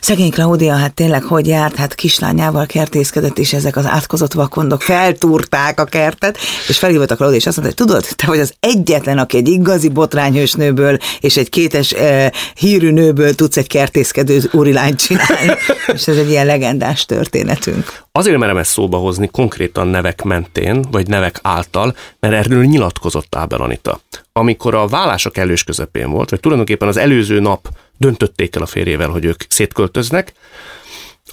Szegény 0.00 0.30
Claudia, 0.30 0.74
hát 0.74 0.94
tényleg 0.94 1.22
hogy 1.22 1.46
járt? 1.46 1.76
Hát 1.76 1.94
kislányával 1.94 2.66
kertészkedett, 2.66 3.38
és 3.38 3.52
ezek 3.52 3.76
az 3.76 3.86
átkozott 3.86 4.32
vakondok 4.32 4.82
feltúrták 4.82 5.80
a 5.80 5.84
kertet, 5.84 6.38
és 6.68 6.78
felhívott 6.78 7.10
a 7.10 7.16
Claudia, 7.16 7.38
és 7.38 7.46
azt 7.46 7.56
mondta, 7.56 7.74
hogy 7.76 7.86
tudod, 7.86 8.16
te 8.16 8.26
vagy 8.26 8.38
az 8.38 8.54
egyetlen, 8.60 9.18
aki 9.18 9.36
egy 9.36 9.48
igazi 9.48 9.88
botrányhős 9.88 10.52
nőből, 10.52 10.98
és 11.20 11.36
egy 11.36 11.48
kétes 11.48 11.92
e, 11.92 12.32
hírű 12.54 12.90
nőből 12.90 13.34
tudsz 13.34 13.56
egy 13.56 13.68
kertészkedő 13.68 14.42
úrilányt 14.52 15.00
csinálni. 15.00 15.52
és 15.94 16.08
ez 16.08 16.16
egy 16.16 16.30
ilyen 16.30 16.46
legendás 16.46 17.06
történetünk. 17.06 18.08
Azért 18.12 18.38
merem 18.38 18.56
ezt 18.56 18.70
szóba 18.70 18.96
hozni 18.96 19.28
konkrétan 19.28 19.86
nevek 19.86 20.22
mentén, 20.22 20.84
vagy 20.90 21.06
nevek 21.06 21.38
által, 21.42 21.96
mert 22.20 22.34
erről 22.34 22.64
nyilatkozott 22.64 23.34
Ábel 23.34 23.60
Anita. 23.60 24.00
Amikor 24.32 24.74
a 24.74 24.86
vállások 24.86 25.36
elős 25.36 25.64
közepén 25.64 26.10
volt, 26.10 26.30
vagy 26.30 26.40
tulajdonképpen 26.40 26.88
az 26.88 26.96
előző 26.96 27.40
nap 27.40 27.68
döntötték 27.98 28.56
el 28.56 28.62
a 28.62 28.66
férjével, 28.66 29.08
hogy 29.08 29.24
ők 29.24 29.42
szétköltöznek, 29.48 30.32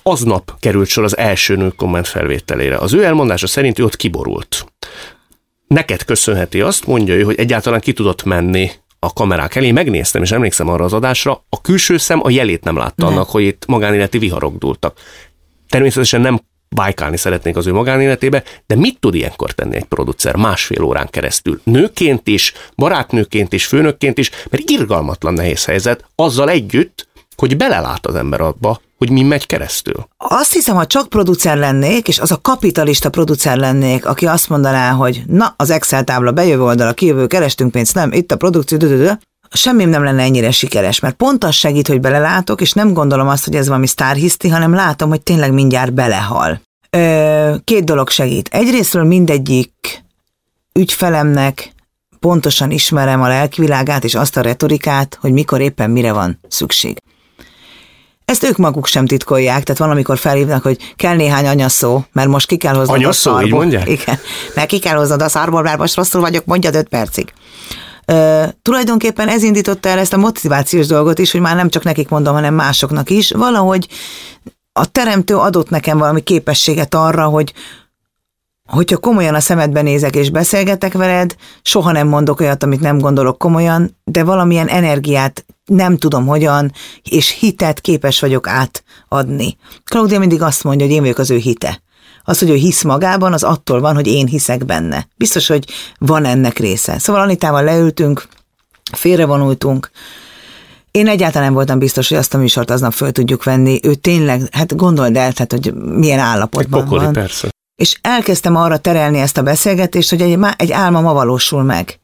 aznap 0.04 0.60
került 0.60 0.88
sor 0.88 1.04
az 1.04 1.18
első 1.18 1.56
nő 1.56 1.70
komment 1.70 2.08
felvételére. 2.08 2.78
Az 2.78 2.94
ő 2.94 3.04
elmondása 3.04 3.48
szerint 3.48 3.80
ő 3.80 3.84
ott 3.84 3.96
kiborult. 3.96 4.66
Neked 5.68 6.04
köszönheti 6.04 6.62
azt, 6.62 6.86
mondja 6.86 7.14
ő, 7.14 7.24
hogy 7.24 7.40
egyáltalán 7.40 7.80
ki 7.80 7.94
tudott 7.94 8.24
menni 8.24 8.72
a 9.00 9.14
kamerák 9.14 9.56
elé, 9.56 9.72
megnéztem, 9.72 10.22
és 10.22 10.32
emlékszem 10.32 10.70
arra 10.70 10.84
az 10.84 10.94
adásra, 10.94 11.46
a 11.50 11.62
külső 11.62 11.98
szem 11.98 12.20
a 12.24 12.30
jelét 12.30 12.64
nem 12.64 12.78
látta 12.78 13.06
ne. 13.06 13.12
annak, 13.12 13.30
hogy 13.30 13.44
itt 13.44 13.66
magánéleti 13.66 14.18
viharok 14.18 14.58
dúltak. 14.58 15.00
Természetesen 15.70 16.22
nem 16.22 16.40
bájkálni 16.78 17.18
szeretnék 17.18 17.56
az 17.56 17.68
ő 17.68 17.74
magánéletébe, 17.74 18.44
de 18.68 18.76
mit 18.76 19.00
tud 19.00 19.16
ilyenkor 19.16 19.52
tenni 19.52 19.76
egy 19.76 19.84
producer 19.84 20.36
másfél 20.36 20.84
órán 20.84 21.08
keresztül? 21.10 21.60
Nőként 21.64 22.28
is, 22.28 22.54
barátnőként 22.76 23.54
is, 23.54 23.66
főnökként 23.66 24.18
is, 24.18 24.32
mert 24.50 24.70
irgalmatlan 24.70 25.34
nehéz 25.34 25.66
helyzet, 25.66 26.06
azzal 26.16 26.50
együtt, 26.50 27.08
hogy 27.36 27.58
belelát 27.58 28.08
az 28.08 28.16
ember 28.16 28.42
abba, 28.42 28.82
hogy 28.98 29.10
mi 29.10 29.24
megy 29.24 29.46
keresztül. 29.46 30.08
Azt 30.18 30.54
hiszem, 30.54 30.76
ha 30.76 30.86
csak 30.86 31.10
producer 31.10 31.58
lennék, 31.58 32.08
és 32.08 32.20
az 32.20 32.32
a 32.32 32.42
kapitalista 32.42 33.10
producer 33.10 33.58
lennék, 33.58 34.06
aki 34.06 34.26
azt 34.26 34.50
mondaná, 34.50 34.92
hogy 34.92 35.24
na, 35.28 35.54
az 35.58 35.70
Excel 35.70 36.04
tábla 36.04 36.32
bejövő 36.32 36.64
oldala, 36.64 36.94
kijövő, 36.94 37.28
kerestünk 37.28 37.72
pénzt, 37.72 37.94
nem, 37.94 38.12
itt 38.12 38.32
a 38.32 38.38
produkció, 38.38 38.78
semmim 39.52 39.90
nem 39.90 40.04
lenne 40.04 40.22
ennyire 40.22 40.52
sikeres, 40.52 41.00
mert 41.00 41.16
pont 41.16 41.44
az 41.44 41.56
segít, 41.56 41.88
hogy 41.88 42.00
belelátok, 42.00 42.62
és 42.62 42.72
nem 42.72 42.94
gondolom 42.94 43.28
azt, 43.28 43.46
hogy 43.46 43.56
ez 43.56 43.68
valami 43.68 43.88
sztárhiszti, 43.88 44.50
hanem 44.50 44.74
látom, 44.74 45.10
hogy 45.10 45.22
tényleg 45.22 45.54
mindjárt 45.54 45.94
belehal. 45.94 46.62
Ö, 46.90 47.56
két 47.64 47.84
dolog 47.84 48.10
segít. 48.10 48.50
Egyrésztről 48.52 49.04
mindegyik 49.04 50.04
ügyfelemnek 50.74 51.72
pontosan 52.20 52.72
ismerem 52.72 53.22
a 53.22 53.28
lelkivilágát 53.28 54.04
és 54.04 54.16
azt 54.16 54.38
a 54.38 54.42
retorikát, 54.42 55.18
hogy 55.22 55.32
mikor 55.32 55.62
éppen 55.62 55.90
mire 55.90 56.12
van 56.12 56.40
szükség. 56.48 56.98
Ezt 58.26 58.44
ők 58.44 58.58
maguk 58.58 58.88
sem 58.88 59.06
titkolják, 59.06 59.64
tehát 59.64 59.82
van, 59.82 59.90
amikor 59.90 60.18
felhívnak, 60.18 60.64
hogy 60.64 60.94
kell 60.96 61.16
néhány 61.16 61.48
anyaszó, 61.48 62.06
mert 62.12 62.28
most 62.28 62.48
ki 62.48 62.58
kell 62.58 62.74
hoznod 62.74 62.96
anyaszó, 62.96 63.32
a 63.32 63.34
szarból. 63.34 63.46
így 63.46 63.54
mondják? 63.54 63.90
Igen, 63.90 64.20
mert 64.56 64.68
ki 64.68 64.80
kell 64.80 64.96
hoznod 64.96 65.22
a 65.22 65.30
szarból, 65.30 65.62
mert 65.62 65.78
most 65.78 65.96
rosszul 65.96 66.22
vagyok, 66.22 66.46
mondjad 66.46 66.76
öt 66.76 66.88
percig. 66.88 67.34
Uh, 68.12 68.48
tulajdonképpen 68.62 69.28
ez 69.28 69.44
indította 69.44 69.90
el 69.90 70.00
ezt 70.00 70.14
a 70.14 70.18
motivációs 70.18 70.88
dolgot 70.88 71.20
is, 71.20 71.32
hogy 71.32 71.42
már 71.42 71.56
nem 71.56 71.70
csak 71.70 71.84
nekik 71.84 72.10
mondom, 72.10 72.34
hanem 72.34 72.54
másoknak 72.54 73.10
is. 73.10 73.32
Valahogy 73.32 73.88
a 74.78 74.86
teremtő 74.86 75.36
adott 75.36 75.70
nekem 75.70 75.98
valami 75.98 76.22
képességet 76.22 76.96
arra, 76.96 77.26
hogy 77.26 77.54
hogyha 78.68 78.98
komolyan 78.98 79.36
a 79.36 79.40
szemedbe 79.40 79.82
nézek 79.82 80.16
és 80.16 80.30
beszélgetek 80.30 80.94
veled, 80.94 81.36
soha 81.62 81.92
nem 81.92 82.08
mondok 82.08 82.40
olyat, 82.40 82.64
amit 82.64 82.80
nem 82.80 82.98
gondolok 82.98 83.38
komolyan, 83.38 83.98
de 84.04 84.24
valamilyen 84.24 84.68
energiát 84.68 85.46
nem 85.66 85.98
tudom 85.98 86.26
hogyan, 86.26 86.72
és 87.04 87.30
hitet 87.40 87.82
képes 87.82 88.20
vagyok 88.20 88.48
átadni. 88.48 89.58
Claudia 89.86 90.20
mindig 90.20 90.42
azt 90.42 90.64
mondja, 90.64 90.86
hogy 90.86 90.96
én 90.96 91.02
vagyok 91.02 91.18
az 91.18 91.32
ő 91.32 91.38
hite. 91.38 91.82
Az, 92.24 92.40
hogy 92.40 92.50
ő 92.50 92.56
hisz 92.56 92.84
magában, 92.84 93.34
az 93.34 93.44
attól 93.44 93.80
van, 93.80 93.96
hogy 93.96 94.08
én 94.08 94.28
hiszek 94.28 94.66
benne. 94.66 95.08
Biztos, 95.16 95.48
hogy 95.48 95.66
van 95.98 96.26
ennek 96.26 96.58
része. 96.58 97.00
Szóval 97.00 97.22
Anitával 97.22 97.64
leültünk, 97.64 98.28
félrevonultunk, 98.92 99.90
én 100.92 101.08
egyáltalán 101.08 101.44
nem 101.44 101.54
voltam 101.54 101.80
biztos, 101.80 102.10
hogy 102.10 102.18
azt 102.18 102.34
a 102.34 102.38
műsort 102.38 102.72
aznap 102.72 102.94
föl 102.94 103.12
tudjuk 103.12 103.44
venni. 103.44 103.80
Ő 103.84 103.96
tényleg, 103.96 104.42
hát 104.52 104.76
gondold 104.76 105.16
el, 105.16 105.34
tehát, 105.34 105.52
hogy 105.52 105.74
milyen 105.74 106.20
állapotban 106.20 106.84
Pokoli, 106.84 107.04
van. 107.04 107.14
persze. 107.14 107.50
És 107.76 107.98
elkezdtem 108.02 108.56
arra 108.56 108.78
terelni 108.78 109.20
ezt 109.20 109.38
a 109.38 109.44
beszélgetést, 109.44 110.10
hogy 110.10 110.22
egy, 110.22 110.40
egy 110.56 110.72
álma 110.72 111.02
ma 111.02 111.14
valósul 111.14 111.64
meg. 111.64 112.00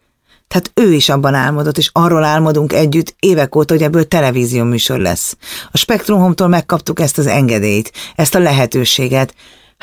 Tehát 0.48 0.72
ő 0.74 0.94
is 0.94 1.10
abban 1.10 1.34
álmodott, 1.34 1.78
és 1.78 1.90
arról 1.94 2.24
álmodunk 2.24 2.74
együtt 2.74 3.16
évek 3.20 3.56
óta, 3.56 3.74
hogy 3.74 3.84
ebből 3.84 4.08
televízió 4.08 4.64
műsor 4.64 5.00
lesz. 5.00 5.38
A 5.72 5.78
Spektrum 5.78 6.20
Home-tól 6.20 6.48
megkaptuk 6.48 7.00
ezt 7.00 7.18
az 7.18 7.28
engedélyt, 7.28 7.92
ezt 8.16 8.36
a 8.36 8.40
lehetőséget, 8.40 9.34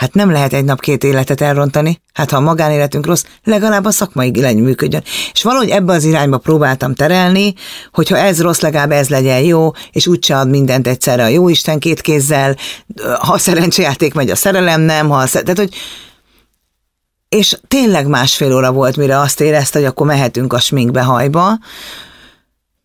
Hát 0.00 0.14
nem 0.14 0.30
lehet 0.30 0.52
egy 0.52 0.64
nap 0.64 0.80
két 0.80 1.04
életet 1.04 1.40
elrontani, 1.40 2.00
hát 2.12 2.30
ha 2.30 2.36
a 2.36 2.40
magánéletünk 2.40 3.06
rossz, 3.06 3.24
legalább 3.44 3.84
a 3.84 3.90
szakmai 3.90 4.40
legy 4.40 4.56
működjön. 4.56 5.02
És 5.32 5.42
valahogy 5.42 5.68
ebbe 5.68 5.92
az 5.92 6.04
irányba 6.04 6.38
próbáltam 6.38 6.94
terelni, 6.94 7.54
hogyha 7.92 8.16
ez 8.16 8.42
rossz, 8.42 8.60
legalább 8.60 8.90
ez 8.90 9.08
legyen 9.08 9.40
jó, 9.40 9.70
és 9.92 10.06
úgyse 10.06 10.38
ad 10.38 10.48
mindent 10.48 10.86
egyszerre 10.86 11.24
a 11.24 11.28
jó 11.28 11.46
két 11.78 12.00
kézzel, 12.00 12.56
ha 13.20 13.38
szerencsejáték 13.38 14.14
megy, 14.14 14.30
a 14.30 14.36
szerelem 14.36 14.80
nem, 14.80 15.08
ha 15.08 15.16
a 15.16 15.26
szer- 15.26 15.44
tehát, 15.44 15.58
hogy 15.58 15.74
és 17.28 17.58
tényleg 17.68 18.06
másfél 18.06 18.54
óra 18.54 18.72
volt, 18.72 18.96
mire 18.96 19.18
azt 19.18 19.40
érezte, 19.40 19.78
hogy 19.78 19.88
akkor 19.88 20.06
mehetünk 20.06 20.52
a 20.52 20.60
sminkbe 20.60 21.02
hajba, 21.02 21.58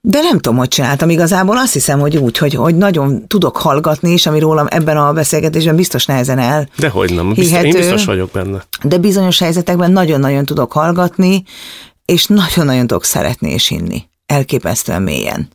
de 0.08 0.22
nem 0.22 0.40
tudom, 0.40 0.58
hogy 0.58 0.68
csináltam 0.68 1.10
igazából. 1.10 1.58
Azt 1.58 1.74
hiszem, 1.74 2.00
hogy 2.00 2.18
úgy, 2.18 2.38
hogy, 2.38 2.54
hogy 2.54 2.76
nagyon 2.76 3.28
tudok 3.28 3.58
hallgatni, 3.58 4.12
és 4.12 4.26
ami 4.26 4.40
rólam 4.40 4.68
ebben 4.70 4.98
a 4.98 5.14
beszélgetésben 5.14 5.76
biztos 5.76 6.06
nehezen 6.06 6.40
el. 6.40 6.70
De 6.78 6.90
hogy 6.90 7.14
nem, 7.14 7.34
biztos, 7.34 7.64
én 7.64 7.72
biztos 7.72 8.06
vagyok 8.06 8.32
benne. 8.32 8.66
De 8.84 8.98
bizonyos 8.98 9.40
helyzetekben 9.40 9.92
nagyon-nagyon 9.92 10.46
tudok 10.46 10.72
hallgatni, 10.72 11.44
és 12.06 12.26
nagyon-nagyon 12.26 12.88
tudok 12.88 13.04
szeretni 13.04 13.50
és 13.50 13.68
hinni. 13.68 14.04
Elképesztően 14.26 15.02
mélyen. 15.02 15.48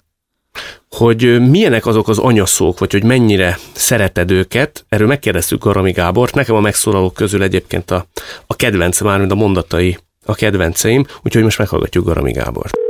Hogy 0.88 1.50
milyenek 1.50 1.86
azok 1.86 2.08
az 2.08 2.18
anyaszók, 2.18 2.78
vagy 2.78 2.92
hogy 2.92 3.04
mennyire 3.04 3.58
szereted 3.72 4.30
őket, 4.30 4.84
erről 4.88 5.06
megkérdeztük 5.06 5.64
Garami 5.64 5.92
Gábort. 5.92 6.34
Nekem 6.34 6.54
a 6.54 6.60
megszólalók 6.60 7.14
közül 7.14 7.42
egyébként 7.42 7.90
a, 7.90 8.06
a 8.46 8.54
kedvencem, 8.54 9.06
már 9.06 9.18
mint 9.18 9.32
a 9.32 9.34
mondatai 9.34 9.98
a 10.24 10.34
kedvenceim, 10.34 11.06
úgyhogy 11.22 11.42
most 11.42 11.58
meghallgatjuk 11.58 12.04
Garami 12.04 12.32
Gábort. 12.32 12.89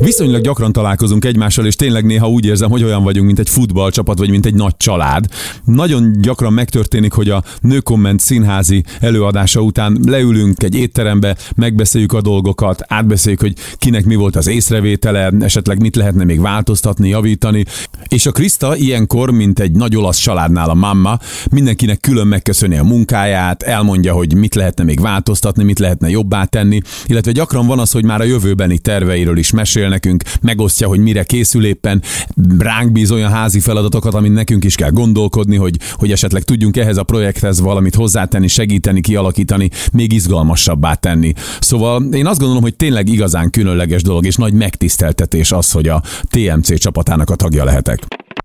Viszonylag 0.00 0.42
gyakran 0.42 0.72
találkozunk 0.72 1.24
egymással, 1.24 1.66
és 1.66 1.76
tényleg 1.76 2.04
néha 2.04 2.28
úgy 2.28 2.46
érzem, 2.46 2.70
hogy 2.70 2.84
olyan 2.84 3.02
vagyunk, 3.02 3.26
mint 3.26 3.38
egy 3.38 3.48
futballcsapat, 3.48 4.18
vagy 4.18 4.30
mint 4.30 4.46
egy 4.46 4.54
nagy 4.54 4.76
család. 4.76 5.24
Nagyon 5.64 6.12
gyakran 6.20 6.52
megtörténik, 6.52 7.12
hogy 7.12 7.28
a 7.28 7.42
nőkomment 7.60 8.20
színházi 8.20 8.84
előadása 9.00 9.60
után 9.60 9.98
leülünk 10.06 10.62
egy 10.62 10.74
étterembe, 10.74 11.36
megbeszéljük 11.56 12.12
a 12.12 12.20
dolgokat, 12.20 12.84
átbeszéljük, 12.88 13.40
hogy 13.40 13.54
kinek 13.76 14.04
mi 14.04 14.14
volt 14.14 14.36
az 14.36 14.46
észrevétele, 14.46 15.30
esetleg 15.40 15.80
mit 15.80 15.96
lehetne 15.96 16.24
még 16.24 16.40
változtatni, 16.40 17.08
javítani. 17.08 17.64
És 18.08 18.26
a 18.26 18.32
Krista 18.32 18.76
ilyenkor, 18.76 19.30
mint 19.30 19.58
egy 19.58 19.72
nagy 19.72 19.96
olasz 19.96 20.18
családnál 20.18 20.70
a 20.70 20.74
mamma, 20.74 21.18
mindenkinek 21.50 22.00
külön 22.00 22.26
megköszöni 22.26 22.76
a 22.76 22.84
munkáját, 22.84 23.62
elmondja, 23.62 24.12
hogy 24.12 24.34
mit 24.34 24.54
lehetne 24.54 24.84
még 24.84 25.00
változtatni, 25.00 25.64
mit 25.64 25.78
lehetne 25.78 26.08
jobbá 26.08 26.44
tenni, 26.44 26.80
illetve 27.06 27.32
gyakran 27.32 27.66
van 27.66 27.78
az, 27.78 27.90
hogy 27.90 28.04
már 28.04 28.20
a 28.20 28.24
jövőbeni 28.24 28.78
terveiről 28.78 29.38
is 29.38 29.50
mesél, 29.50 29.71
mesél 29.74 29.88
nekünk, 29.88 30.22
megosztja, 30.40 30.88
hogy 30.88 30.98
mire 30.98 31.24
készül 31.24 31.64
éppen, 31.64 32.02
ránk 32.58 32.92
bíz 32.92 33.10
olyan 33.10 33.30
házi 33.30 33.60
feladatokat, 33.60 34.14
amit 34.14 34.32
nekünk 34.32 34.64
is 34.64 34.74
kell 34.74 34.90
gondolkodni, 34.90 35.56
hogy, 35.56 35.76
hogy 35.92 36.12
esetleg 36.12 36.42
tudjunk 36.42 36.76
ehhez 36.76 36.96
a 36.96 37.02
projekthez 37.02 37.60
valamit 37.60 37.94
hozzátenni, 37.94 38.48
segíteni, 38.48 39.00
kialakítani, 39.00 39.70
még 39.92 40.12
izgalmasabbá 40.12 40.94
tenni. 40.94 41.32
Szóval 41.60 42.02
én 42.12 42.26
azt 42.26 42.38
gondolom, 42.38 42.62
hogy 42.62 42.76
tényleg 42.76 43.08
igazán 43.08 43.50
különleges 43.50 44.02
dolog, 44.02 44.26
és 44.26 44.36
nagy 44.36 44.52
megtiszteltetés 44.52 45.52
az, 45.52 45.70
hogy 45.70 45.88
a 45.88 46.02
TMC 46.30 46.78
csapatának 46.78 47.30
a 47.30 47.34
tagja 47.34 47.64
lehetek. 47.64 47.98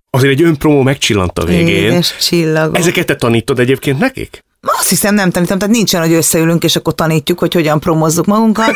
Azért 0.10 0.34
egy 0.34 0.44
önpromó 0.44 0.82
megcsillant 0.82 1.40
a 1.40 1.46
végén. 1.46 1.68
Édes 1.68 2.16
csillagok. 2.20 2.78
Ezeket 2.78 3.06
te 3.06 3.16
tanítod 3.16 3.60
egyébként 3.60 4.00
nekik? 4.00 4.46
Azt 4.80 4.90
hiszem 4.90 5.14
nem 5.14 5.32
tanítom, 5.32 5.58
tehát 5.58 5.74
nincsen, 5.74 6.02
hogy 6.02 6.14
összeülünk, 6.14 6.64
és 6.64 6.76
akkor 6.76 6.96
tanítjuk, 6.96 7.40
hogy 7.40 7.54
hogyan 7.54 7.80
promozzuk 7.80 8.26
magunkat. 8.26 8.72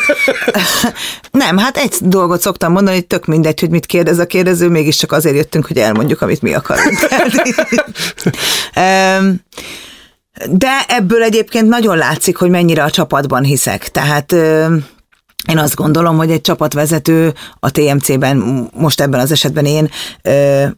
nem, 1.30 1.58
hát 1.58 1.76
egy 1.76 1.94
dolgot 2.00 2.40
szoktam 2.40 2.72
mondani, 2.72 2.96
hogy 2.96 3.06
tök 3.06 3.26
mindegy, 3.26 3.60
hogy 3.60 3.70
mit 3.70 3.86
kérdez 3.86 4.18
a 4.18 4.26
kérdező, 4.26 4.68
mégiscsak 4.68 5.12
azért 5.12 5.36
jöttünk, 5.36 5.66
hogy 5.66 5.78
elmondjuk, 5.78 6.20
amit 6.20 6.42
mi 6.42 6.54
akarunk. 6.54 6.98
De 10.50 10.84
ebből 10.88 11.22
egyébként 11.22 11.68
nagyon 11.68 11.96
látszik, 11.96 12.36
hogy 12.36 12.50
mennyire 12.50 12.82
a 12.82 12.90
csapatban 12.90 13.42
hiszek. 13.42 13.88
Tehát 13.88 14.32
én 15.48 15.58
azt 15.58 15.74
gondolom, 15.74 16.16
hogy 16.16 16.30
egy 16.30 16.40
csapatvezető 16.40 17.34
a 17.60 17.70
TMC-ben, 17.70 18.68
most 18.74 19.00
ebben 19.00 19.20
az 19.20 19.32
esetben 19.32 19.64
én, 19.64 19.90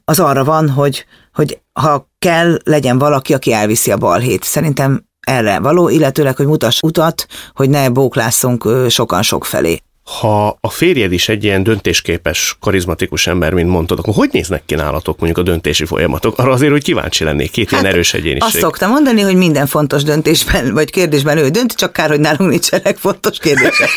az 0.04 0.20
arra 0.20 0.44
van, 0.44 0.68
hogy, 0.68 1.04
hogy 1.34 1.60
ha 1.72 2.10
kell, 2.18 2.58
legyen 2.64 2.98
valaki, 2.98 3.34
aki 3.34 3.52
elviszi 3.52 3.90
a 3.90 3.96
balhét. 3.96 4.42
Szerintem 4.42 5.04
erre 5.20 5.58
való, 5.58 5.88
illetőleg, 5.88 6.36
hogy 6.36 6.46
mutass 6.46 6.80
utat, 6.80 7.26
hogy 7.54 7.70
ne 7.70 7.88
bóklásszunk 7.88 8.68
sokan 8.88 9.22
sok 9.22 9.44
felé 9.44 9.82
ha 10.04 10.58
a 10.60 10.70
férjed 10.70 11.12
is 11.12 11.28
egy 11.28 11.44
ilyen 11.44 11.62
döntésképes, 11.62 12.56
karizmatikus 12.60 13.26
ember, 13.26 13.52
mint 13.52 13.68
mondtad, 13.68 13.98
akkor 13.98 14.14
hogy 14.14 14.28
néznek 14.32 14.62
ki 14.66 14.74
nálatok 14.74 15.18
mondjuk 15.18 15.38
a 15.46 15.50
döntési 15.50 15.84
folyamatok? 15.84 16.38
Arra 16.38 16.52
azért, 16.52 16.72
hogy 16.72 16.82
kíváncsi 16.82 17.24
lennék, 17.24 17.50
két 17.50 17.70
hát, 17.70 17.80
ilyen 17.80 17.92
erős 17.92 18.14
egyéniség. 18.14 18.42
Azt 18.42 18.58
szoktam 18.58 18.90
mondani, 18.90 19.20
hogy 19.20 19.36
minden 19.36 19.66
fontos 19.66 20.02
döntésben, 20.02 20.72
vagy 20.72 20.90
kérdésben 20.90 21.38
ő 21.38 21.48
dönt, 21.48 21.72
csak 21.72 21.92
kár, 21.92 22.08
hogy 22.08 22.20
nálunk 22.20 22.50
nincsenek 22.50 22.96
fontos 22.96 23.38
kérdések. 23.38 23.88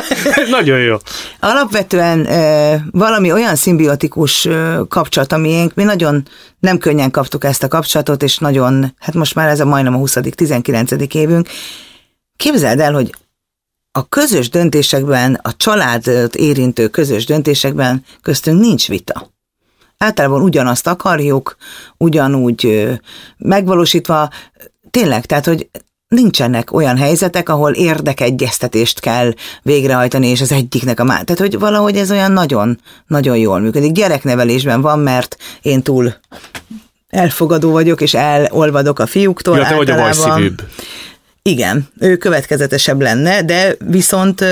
Nagyon 0.50 0.80
jó. 0.80 0.96
Alapvetően 1.40 2.28
valami 2.90 3.32
olyan 3.32 3.56
szimbiotikus 3.56 4.48
kapcsolat, 4.88 5.32
amiénk, 5.32 5.74
mi 5.74 5.82
nagyon 5.82 6.22
nem 6.58 6.78
könnyen 6.78 7.10
kaptuk 7.10 7.44
ezt 7.44 7.62
a 7.62 7.68
kapcsolatot, 7.68 8.22
és 8.22 8.38
nagyon, 8.38 8.94
hát 8.98 9.14
most 9.14 9.34
már 9.34 9.48
ez 9.48 9.60
a 9.60 9.64
majdnem 9.64 9.94
a 9.94 9.98
20 9.98 10.16
19 10.34 10.90
évünk, 11.14 11.48
Képzeld 12.36 12.80
el, 12.80 12.92
hogy 12.92 13.14
a 13.92 14.08
közös 14.08 14.48
döntésekben, 14.48 15.38
a 15.42 15.56
családot 15.56 16.34
érintő 16.34 16.88
közös 16.88 17.24
döntésekben 17.24 18.04
köztünk 18.22 18.60
nincs 18.60 18.88
vita. 18.88 19.30
Általában 19.98 20.42
ugyanazt 20.42 20.86
akarjuk, 20.86 21.56
ugyanúgy 21.96 22.88
megvalósítva, 23.38 24.30
tényleg, 24.90 25.26
tehát, 25.26 25.46
hogy 25.46 25.68
nincsenek 26.08 26.72
olyan 26.72 26.96
helyzetek, 26.96 27.48
ahol 27.48 27.72
érdekegyeztetést 27.72 29.00
kell 29.00 29.34
végrehajtani, 29.62 30.26
és 30.26 30.40
az 30.40 30.52
egyiknek 30.52 31.00
a 31.00 31.04
már. 31.04 31.24
Tehát, 31.24 31.40
hogy 31.40 31.58
valahogy 31.58 31.96
ez 31.96 32.10
olyan 32.10 32.32
nagyon, 32.32 32.80
nagyon 33.06 33.36
jól 33.36 33.58
működik. 33.58 33.92
Gyereknevelésben 33.92 34.80
van, 34.80 34.98
mert 34.98 35.36
én 35.62 35.82
túl 35.82 36.14
elfogadó 37.08 37.70
vagyok, 37.70 38.00
és 38.00 38.14
elolvadok 38.14 38.98
a 38.98 39.06
fiúktól. 39.06 39.56
Ja, 39.56 39.66
te 39.66 39.76
vagy 39.76 39.90
a 39.90 39.96
bajszívűbb. 39.96 40.62
Igen, 41.42 41.88
ő 41.98 42.16
következetesebb 42.16 43.00
lenne, 43.00 43.42
de 43.42 43.74
viszont 43.84 44.44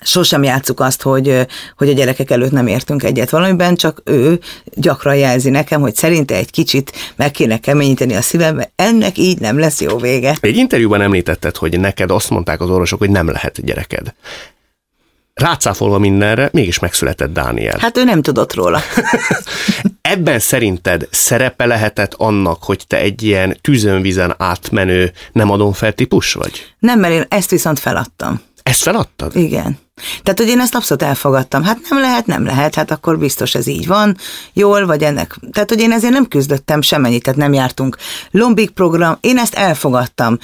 sosem 0.00 0.42
játsszuk 0.42 0.80
azt, 0.80 1.02
hogy, 1.02 1.46
hogy 1.76 1.88
a 1.88 1.92
gyerekek 1.92 2.30
előtt 2.30 2.50
nem 2.50 2.66
értünk 2.66 3.02
egyet 3.02 3.30
valamiben, 3.30 3.76
csak 3.76 4.02
ő 4.04 4.40
gyakran 4.74 5.16
jelzi 5.16 5.50
nekem, 5.50 5.80
hogy 5.80 5.94
szerinte 5.94 6.34
egy 6.34 6.50
kicsit 6.50 6.92
meg 7.16 7.30
kéne 7.30 7.58
keményíteni 7.58 8.14
a 8.14 8.22
szívembe, 8.22 8.70
ennek 8.76 9.18
így 9.18 9.38
nem 9.38 9.58
lesz 9.58 9.80
jó 9.80 9.96
vége. 9.96 10.36
Egy 10.40 10.56
interjúban 10.56 11.00
említetted, 11.00 11.56
hogy 11.56 11.80
neked 11.80 12.10
azt 12.10 12.30
mondták 12.30 12.60
az 12.60 12.70
orvosok, 12.70 12.98
hogy 12.98 13.10
nem 13.10 13.30
lehet 13.30 13.64
gyereked. 13.64 14.14
Rácáfolva 15.40 15.98
mindenre, 15.98 16.48
mégis 16.52 16.78
megszületett 16.78 17.32
Dániel. 17.32 17.78
Hát 17.78 17.96
ő 17.96 18.04
nem 18.04 18.22
tudott 18.22 18.54
róla. 18.54 18.80
Ebben 20.00 20.38
szerinted 20.38 21.08
szerepe 21.10 21.66
lehetett 21.66 22.14
annak, 22.14 22.62
hogy 22.62 22.84
te 22.86 22.96
egy 22.98 23.22
ilyen 23.22 23.58
tűzönvizen 23.60 24.34
átmenő 24.38 25.12
nem 25.32 25.50
adom 25.50 25.72
fel 25.72 25.92
típus 25.92 26.32
vagy? 26.32 26.74
Nem, 26.78 26.98
mert 26.98 27.14
én 27.14 27.24
ezt 27.28 27.50
viszont 27.50 27.78
feladtam. 27.78 28.40
Ezt 28.62 28.82
feladtad? 28.82 29.36
Igen. 29.36 29.78
Tehát, 30.22 30.38
hogy 30.38 30.48
én 30.48 30.60
ezt 30.60 30.74
abszolút 30.74 31.02
elfogadtam. 31.02 31.62
Hát 31.62 31.78
nem 31.90 32.00
lehet, 32.00 32.26
nem 32.26 32.44
lehet, 32.44 32.74
hát 32.74 32.90
akkor 32.90 33.18
biztos 33.18 33.54
ez 33.54 33.66
így 33.66 33.86
van, 33.86 34.16
jól, 34.52 34.86
vagy 34.86 35.02
ennek. 35.02 35.36
Tehát, 35.52 35.68
hogy 35.68 35.80
én 35.80 35.92
ezért 35.92 36.12
nem 36.12 36.28
küzdöttem 36.28 36.80
semmennyit, 36.80 37.22
tehát 37.22 37.38
nem 37.38 37.52
jártunk 37.52 37.96
lombik 38.30 38.70
program, 38.70 39.18
én 39.20 39.38
ezt 39.38 39.54
elfogadtam 39.54 40.38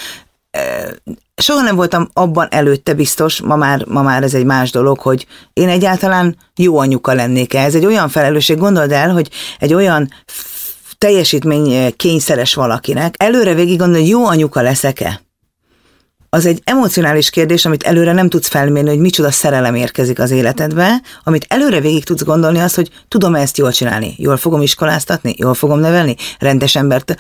soha 1.35 1.63
nem 1.63 1.77
voltam 1.77 2.09
abban 2.13 2.49
előtte 2.51 2.95
biztos, 2.95 3.41
ma 3.41 3.57
már, 3.57 3.85
ma 3.85 4.03
már 4.03 4.23
ez 4.23 4.35
egy 4.35 4.45
más 4.45 4.71
dolog, 4.71 4.99
hogy 4.99 5.27
én 5.53 5.69
egyáltalán 5.69 6.37
jó 6.57 6.79
anyuka 6.79 7.13
lennék 7.13 7.55
-e. 7.55 7.59
Ez 7.65 7.75
egy 7.75 7.87
olyan 7.87 8.09
felelősség, 8.09 8.59
gondold 8.59 8.93
el, 8.93 9.11
hogy 9.11 9.31
egy 9.59 9.75
olyan 9.75 10.09
teljesítmény 10.99 11.97
kényszeres 11.97 12.55
valakinek, 12.55 13.15
előre 13.19 13.55
végig 13.55 13.79
gondolni, 13.79 14.07
jó 14.07 14.27
anyuka 14.27 14.61
leszek-e? 14.63 15.21
Az 16.29 16.47
egy 16.47 16.61
emocionális 16.65 17.31
kérdés, 17.31 17.65
amit 17.65 17.83
előre 17.83 18.13
nem 18.13 18.29
tudsz 18.29 18.49
felmérni, 18.49 18.89
hogy 18.89 18.99
micsoda 18.99 19.31
szerelem 19.31 19.75
érkezik 19.75 20.19
az 20.19 20.31
életedbe, 20.31 21.01
amit 21.25 21.47
előre 21.49 21.81
végig 21.81 22.05
tudsz 22.05 22.23
gondolni 22.23 22.59
az, 22.59 22.75
hogy 22.75 22.91
tudom 23.09 23.35
ezt 23.35 23.59
jól 23.59 23.73
csinálni, 23.73 24.15
jól 24.19 24.37
fogom 24.37 24.63
iskoláztatni, 24.63 25.35
jól 25.39 25.55
fogom 25.55 25.79
nevelni, 25.79 26.17
rendes 26.39 26.77
embert, 26.77 27.17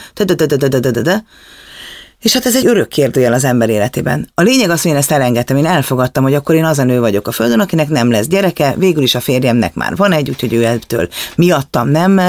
és 2.22 2.32
hát 2.32 2.46
ez 2.46 2.56
egy 2.56 2.66
örök 2.66 2.88
kérdőjel 2.88 3.32
az 3.32 3.44
ember 3.44 3.68
életében. 3.68 4.30
A 4.34 4.42
lényeg 4.42 4.70
az, 4.70 4.82
hogy 4.82 4.90
én 4.90 4.96
ezt 4.96 5.10
elengedtem, 5.10 5.56
én 5.56 5.66
elfogadtam, 5.66 6.22
hogy 6.22 6.34
akkor 6.34 6.54
én 6.54 6.64
az 6.64 6.78
a 6.78 6.84
nő 6.84 7.00
vagyok 7.00 7.28
a 7.28 7.32
földön, 7.32 7.60
akinek 7.60 7.88
nem 7.88 8.10
lesz 8.10 8.26
gyereke, 8.26 8.74
végül 8.76 9.02
is 9.02 9.14
a 9.14 9.20
férjemnek 9.20 9.74
már 9.74 9.96
van 9.96 10.12
egy, 10.12 10.28
úgyhogy 10.28 10.52
ő 10.52 10.64
ettől 10.64 11.08
miattam 11.36 11.88
nem 11.88 12.20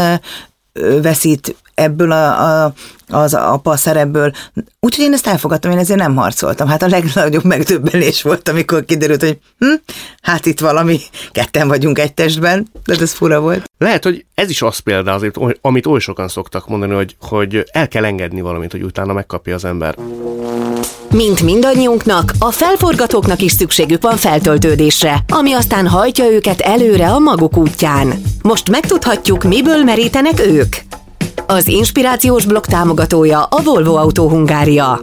veszít 1.01 1.55
ebből 1.73 2.11
a, 2.11 2.63
a, 2.63 2.73
az 3.07 3.33
apa 3.33 3.75
szerepből. 3.75 4.31
Úgyhogy 4.79 5.05
én 5.05 5.13
ezt 5.13 5.27
elfogadtam, 5.27 5.71
én 5.71 5.77
ezért 5.77 5.99
nem 5.99 6.15
harcoltam. 6.15 6.67
Hát 6.67 6.81
a 6.81 6.87
legnagyobb 6.87 7.43
megdöbbenés 7.43 8.21
volt, 8.21 8.49
amikor 8.49 8.85
kiderült, 8.85 9.21
hogy 9.21 9.37
hm, 9.59 9.73
hát 10.21 10.45
itt 10.45 10.59
valami, 10.59 10.99
ketten 11.31 11.67
vagyunk 11.67 11.99
egy 11.99 12.13
testben, 12.13 12.67
de 12.85 12.95
ez 12.99 13.11
fura 13.11 13.39
volt. 13.39 13.69
Lehet, 13.77 14.03
hogy 14.03 14.25
ez 14.33 14.49
is 14.49 14.61
az 14.61 14.77
példa 14.77 15.13
azért, 15.13 15.35
amit 15.61 15.85
oly 15.85 15.99
sokan 15.99 16.27
szoktak 16.27 16.67
mondani, 16.67 16.93
hogy, 16.93 17.15
hogy 17.21 17.63
el 17.71 17.87
kell 17.87 18.05
engedni 18.05 18.41
valamit, 18.41 18.71
hogy 18.71 18.83
utána 18.83 19.13
megkapja 19.13 19.55
az 19.55 19.65
ember. 19.65 19.95
Mint 21.11 21.41
mindannyiunknak, 21.41 22.31
a 22.39 22.51
felforgatóknak 22.51 23.41
is 23.41 23.51
szükségük 23.51 24.01
van 24.01 24.17
feltöltődésre, 24.17 25.19
ami 25.27 25.53
aztán 25.53 25.87
hajtja 25.87 26.31
őket 26.31 26.61
előre 26.61 27.09
a 27.09 27.19
maguk 27.19 27.57
útján. 27.57 28.21
Most 28.41 28.69
megtudhatjuk, 28.69 29.43
miből 29.43 29.83
merítenek 29.83 30.39
ők. 30.45 30.75
Az 31.47 31.67
inspirációs 31.67 32.45
blog 32.45 32.65
támogatója 32.65 33.43
a 33.43 33.61
Volvo 33.61 33.95
Autó 33.95 34.29
Hungária. 34.29 35.01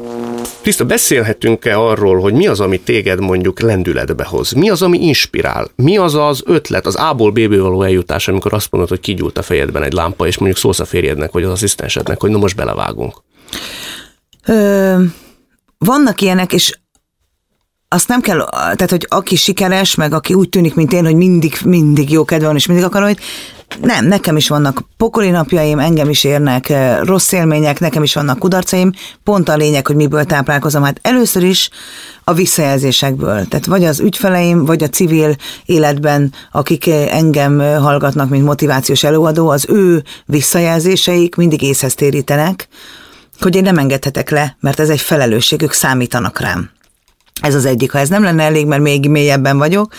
Krista, 0.61 0.85
beszélhetünk-e 0.85 1.79
arról, 1.79 2.21
hogy 2.21 2.33
mi 2.33 2.47
az, 2.47 2.61
ami 2.61 2.81
téged 2.81 3.21
mondjuk 3.21 3.61
lendületbe 3.61 4.25
hoz? 4.25 4.53
Mi 4.53 4.71
az, 4.71 4.83
ami 4.83 4.99
inspirál? 5.03 5.69
Mi 5.77 5.97
az 5.97 6.15
az 6.15 6.43
ötlet, 6.45 6.87
az 6.87 6.97
A-ból 6.97 7.31
B-ből 7.31 7.63
való 7.63 7.83
eljutás, 7.83 8.29
amikor 8.29 8.53
azt 8.53 8.71
mondod, 8.71 8.89
hogy 8.89 9.01
kigyúlt 9.01 9.39
a 9.39 9.43
fejedben 9.43 9.83
egy 9.83 9.93
lámpa, 9.93 10.27
és 10.27 10.39
mondjuk 10.39 10.61
szólsz 10.61 10.81
a 10.81 10.85
férjednek, 10.85 11.33
vagy 11.33 11.43
az 11.43 11.51
asszisztensednek, 11.51 12.21
hogy 12.21 12.31
na 12.31 12.39
most 12.39 12.57
belevágunk? 12.57 13.23
Ö, 14.47 15.03
vannak 15.79 16.21
ilyenek, 16.21 16.53
és 16.53 16.79
azt 17.89 18.09
nem 18.09 18.21
kell, 18.21 18.49
tehát, 18.51 18.91
hogy 18.91 19.07
aki 19.09 19.37
sikeres, 19.37 19.95
meg 19.95 20.13
aki 20.13 20.35
úgy 20.35 20.49
tűnik, 20.49 20.75
mint 20.75 20.93
én, 20.93 21.05
hogy 21.05 21.15
mindig, 21.17 21.55
mindig 21.65 22.11
jó 22.11 22.25
kedve 22.25 22.47
van, 22.47 22.57
és 22.57 22.67
mindig 22.67 22.85
akar, 22.85 23.03
hogy 23.03 23.19
nem, 23.83 24.07
nekem 24.07 24.37
is 24.37 24.49
vannak 24.49 24.83
pokoli 24.97 25.31
napjaim, 25.31 25.79
engem 25.79 26.09
is 26.09 26.25
érnek 26.25 26.69
eh, 26.69 26.99
rossz 27.03 27.33
élmények, 27.33 27.81
nekem 27.81 28.03
is 28.03 28.15
vannak 28.15 28.39
kudarcaim, 28.39 28.93
pont 29.25 29.49
a 29.49 29.57
lényeg, 29.57 29.87
hogy 29.87 29.97
miből 29.97 30.25
táplálkozom. 30.25 30.83
Hát 30.83 30.99
először 31.03 31.43
is 31.43 31.71
a 32.25 32.33
visszajelzésekből, 32.33 33.49
tehát 33.49 33.67
vagy 33.67 33.85
az 33.85 34.01
ügyfeleim, 34.01 34.65
vagy 34.65 34.83
a 34.83 34.89
civil 34.89 35.37
életben, 35.67 36.33
akik 36.53 36.87
eh, 36.87 37.17
engem 37.17 37.61
eh, 37.61 37.79
hallgatnak, 37.79 38.29
mint 38.29 38.45
motivációs 38.45 39.05
előadó, 39.05 39.49
az 39.49 39.67
ő 39.69 40.03
visszajelzéseik 40.27 41.35
mindig 41.35 41.63
észhez 41.63 41.95
térítenek, 41.95 42.69
hogy 43.41 43.57
én 43.57 43.63
nem 43.63 43.79
engedhetek 43.79 44.31
le, 44.31 44.57
mert 44.61 44.81
ez 44.81 44.89
egy 44.89 45.01
felelősség, 45.01 45.63
ők 45.63 45.73
számítanak 45.73 46.41
rám. 46.41 46.71
Ez 47.41 47.55
az 47.55 47.65
egyik. 47.65 47.93
Ha 47.93 47.99
ez 47.99 48.09
nem 48.09 48.23
lenne 48.23 48.43
elég, 48.43 48.67
mert 48.67 48.83
még 48.83 49.09
mélyebben 49.09 49.59
vagyok, 49.59 49.93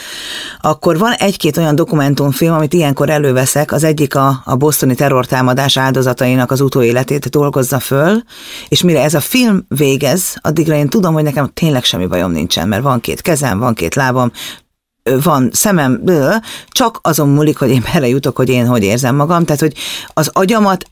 akkor 0.62 0.98
van 0.98 1.12
egy-két 1.12 1.58
olyan 1.58 1.76
dokumentumfilm, 1.76 2.54
amit 2.54 2.74
ilyenkor 2.74 3.10
előveszek. 3.10 3.72
Az 3.72 3.84
egyik 3.84 4.16
a, 4.16 4.42
a 4.44 4.56
bosztoni 4.56 4.96
terrortámadás 4.96 5.78
áldozatainak 5.78 6.52
az 6.52 6.62
utóéletét 6.62 7.30
dolgozza 7.30 7.80
föl, 7.80 8.22
és 8.68 8.82
mire 8.82 9.04
ez 9.04 9.14
a 9.14 9.20
film 9.20 9.66
végez, 9.68 10.36
addigra 10.42 10.76
én 10.76 10.90
tudom, 10.90 11.14
hogy 11.14 11.24
nekem 11.24 11.50
tényleg 11.54 11.84
semmi 11.84 12.06
bajom 12.06 12.32
nincsen, 12.32 12.68
mert 12.68 12.84
van 12.84 13.00
két 13.00 13.22
kezem, 13.22 13.60
van 13.60 13.74
két 13.74 13.96
lábam, 13.96 14.32
van 15.24 15.50
szemem, 15.54 16.02
csak 16.68 17.00
azon 17.02 17.30
múlik, 17.30 17.58
hogy 17.58 17.70
én 17.70 17.84
jutok, 18.04 18.36
hogy 18.36 18.50
én 18.50 18.68
hogy 18.68 18.84
érzem 18.84 19.16
magam. 19.16 19.46
Tehát, 19.46 19.62
hogy 19.62 19.74
az 20.08 20.30
agyamat 20.34 20.86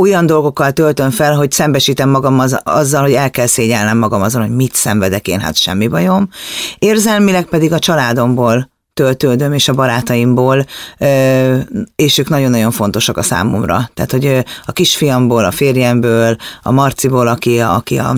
olyan 0.00 0.26
dolgokkal 0.26 0.72
töltöm 0.72 1.10
fel, 1.10 1.34
hogy 1.34 1.52
szembesítem 1.52 2.08
magam 2.08 2.38
az, 2.38 2.60
azzal, 2.64 3.02
hogy 3.02 3.12
el 3.12 3.30
kell 3.30 3.46
szégyelnem 3.46 3.98
magam 3.98 4.22
azon, 4.22 4.42
hogy 4.42 4.56
mit 4.56 4.74
szenvedek 4.74 5.28
én, 5.28 5.40
hát 5.40 5.56
semmi 5.56 5.86
bajom. 5.86 6.28
Érzelmileg 6.78 7.44
pedig 7.44 7.72
a 7.72 7.78
családomból 7.78 8.70
töltődöm, 8.94 9.52
és 9.52 9.68
a 9.68 9.74
barátaimból, 9.74 10.66
és 11.96 12.18
ők 12.18 12.28
nagyon-nagyon 12.28 12.70
fontosak 12.70 13.16
a 13.16 13.22
számomra. 13.22 13.90
Tehát, 13.94 14.10
hogy 14.10 14.44
a 14.64 14.72
kisfiamból, 14.72 15.44
a 15.44 15.50
férjemből, 15.50 16.36
a 16.62 16.70
Marciból, 16.70 17.26
aki, 17.26 17.60
aki 17.60 17.98
a 17.98 18.16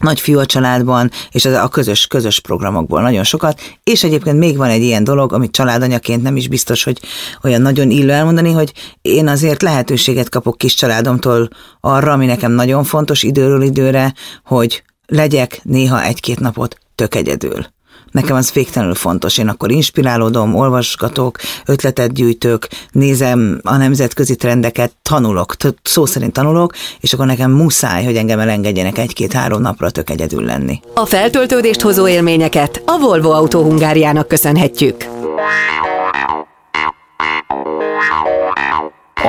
nagy 0.00 0.20
fiú 0.20 0.38
a 0.38 0.46
családban, 0.46 1.10
és 1.30 1.44
az 1.44 1.52
a 1.52 1.68
közös, 1.68 2.06
közös 2.06 2.40
programokból 2.40 3.00
nagyon 3.00 3.24
sokat, 3.24 3.60
és 3.82 4.04
egyébként 4.04 4.38
még 4.38 4.56
van 4.56 4.68
egy 4.68 4.82
ilyen 4.82 5.04
dolog, 5.04 5.32
amit 5.32 5.50
családanyaként 5.50 6.22
nem 6.22 6.36
is 6.36 6.48
biztos, 6.48 6.84
hogy 6.84 7.00
olyan 7.42 7.62
nagyon 7.62 7.90
illő 7.90 8.10
elmondani, 8.10 8.52
hogy 8.52 8.72
én 9.02 9.28
azért 9.28 9.62
lehetőséget 9.62 10.28
kapok 10.28 10.58
kis 10.58 10.74
családomtól 10.74 11.48
arra, 11.80 12.12
ami 12.12 12.26
nekem 12.26 12.52
nagyon 12.52 12.84
fontos 12.84 13.22
időről 13.22 13.62
időre, 13.62 14.14
hogy 14.44 14.82
legyek 15.06 15.60
néha 15.62 16.02
egy-két 16.02 16.40
napot 16.40 16.78
tök 16.94 17.14
egyedül. 17.14 17.73
Nekem 18.14 18.36
az 18.36 18.52
végtelenül 18.52 18.94
fontos. 18.94 19.38
Én 19.38 19.48
akkor 19.48 19.70
inspirálódom, 19.70 20.54
olvasgatok, 20.54 21.38
ötletet 21.66 22.12
gyűjtök, 22.12 22.68
nézem 22.90 23.60
a 23.62 23.76
nemzetközi 23.76 24.36
trendeket, 24.36 24.92
tanulok, 25.02 25.54
szó 25.82 26.06
szerint 26.06 26.32
tanulok, 26.32 26.72
és 27.00 27.12
akkor 27.12 27.26
nekem 27.26 27.50
muszáj, 27.50 28.04
hogy 28.04 28.16
engem 28.16 28.38
elengedjenek 28.38 28.98
egy-két-három 28.98 29.60
napra 29.60 29.90
tök 29.90 30.10
egyedül 30.10 30.44
lenni. 30.44 30.80
A 30.94 31.06
feltöltődést 31.06 31.80
hozó 31.80 32.08
élményeket 32.08 32.82
a 32.86 32.98
Volvo 32.98 33.30
Autó 33.30 33.62
Hungáriának 33.62 34.28
köszönhetjük. 34.28 35.04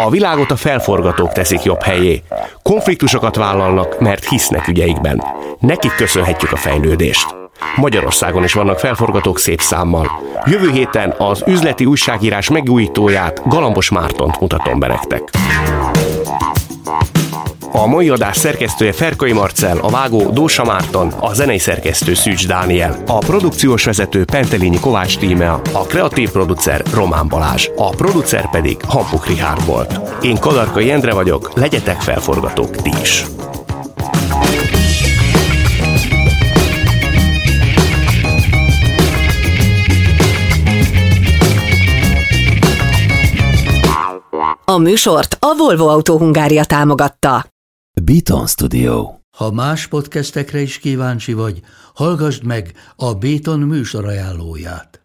A 0.06 0.10
világot 0.10 0.52
a 0.52 0.56
felforgatók 0.56 1.32
teszik 1.32 1.63
jobb 1.63 1.82
helyé. 1.82 2.24
Konfliktusokat 2.63 3.36
vállalnak, 3.36 4.00
mert 4.00 4.30
hisznek 4.30 4.67
ügyeikben. 4.67 5.24
Nekik 5.60 5.95
köszönhetjük 5.95 6.52
a 6.52 6.58
fejlődést. 6.58 7.44
Magyarországon 7.75 8.43
is 8.43 8.53
vannak 8.53 8.79
felforgatók 8.79 9.39
szép 9.39 9.61
számmal. 9.61 10.11
Jövő 10.45 10.71
héten 10.71 11.13
az 11.17 11.43
üzleti 11.47 11.85
újságírás 11.85 12.49
megújítóját, 12.49 13.41
Galambos 13.45 13.89
Mártont 13.89 14.39
mutatom 14.39 14.79
be 14.79 14.87
nektek. 14.87 15.23
A 17.71 17.87
mai 17.87 18.09
adás 18.09 18.37
szerkesztője 18.37 18.93
Ferkai 18.93 19.31
Marcel, 19.31 19.77
a 19.77 19.89
vágó 19.89 20.29
Dósa 20.29 20.63
Márton, 20.63 21.13
a 21.19 21.33
zenei 21.33 21.57
szerkesztő 21.57 22.13
Szűcs 22.13 22.47
Dániel, 22.47 22.97
a 23.07 23.17
produkciós 23.17 23.83
vezető 23.83 24.25
Pentelényi 24.25 24.79
Kovács 24.79 25.17
Tímea, 25.17 25.61
a 25.71 25.85
kreatív 25.85 26.29
producer 26.29 26.83
Román 26.93 27.27
Balázs, 27.27 27.69
a 27.75 27.89
producer 27.89 28.49
pedig 28.49 28.77
Hampuk 28.87 29.27
Rihárd 29.27 29.65
volt. 29.65 29.99
Én 30.21 30.39
Kadarkai 30.39 30.91
Endre 30.91 31.13
vagyok, 31.13 31.51
legyetek 31.55 32.01
felforgatók 32.01 32.75
ti 32.75 32.91
is! 33.01 33.25
A 44.67 44.78
műsort 44.78 45.38
a 45.39 45.56
Volvo 45.56 45.88
Autó 45.88 46.17
Hungária 46.17 46.65
támogatta. 46.65 47.45
Beaton 48.01 48.47
Studio. 48.47 49.10
Ha 49.38 49.51
más 49.51 49.88
podcastekre 49.88 50.62
is 50.62 50.78
kíváncsi 50.78 51.34
vagy, 51.34 51.62
hallgassd 51.93 52.43
meg 52.43 52.73
a 52.95 53.13
Béton 53.13 53.60
műsor 53.60 54.06
ajánlóját. 54.06 55.04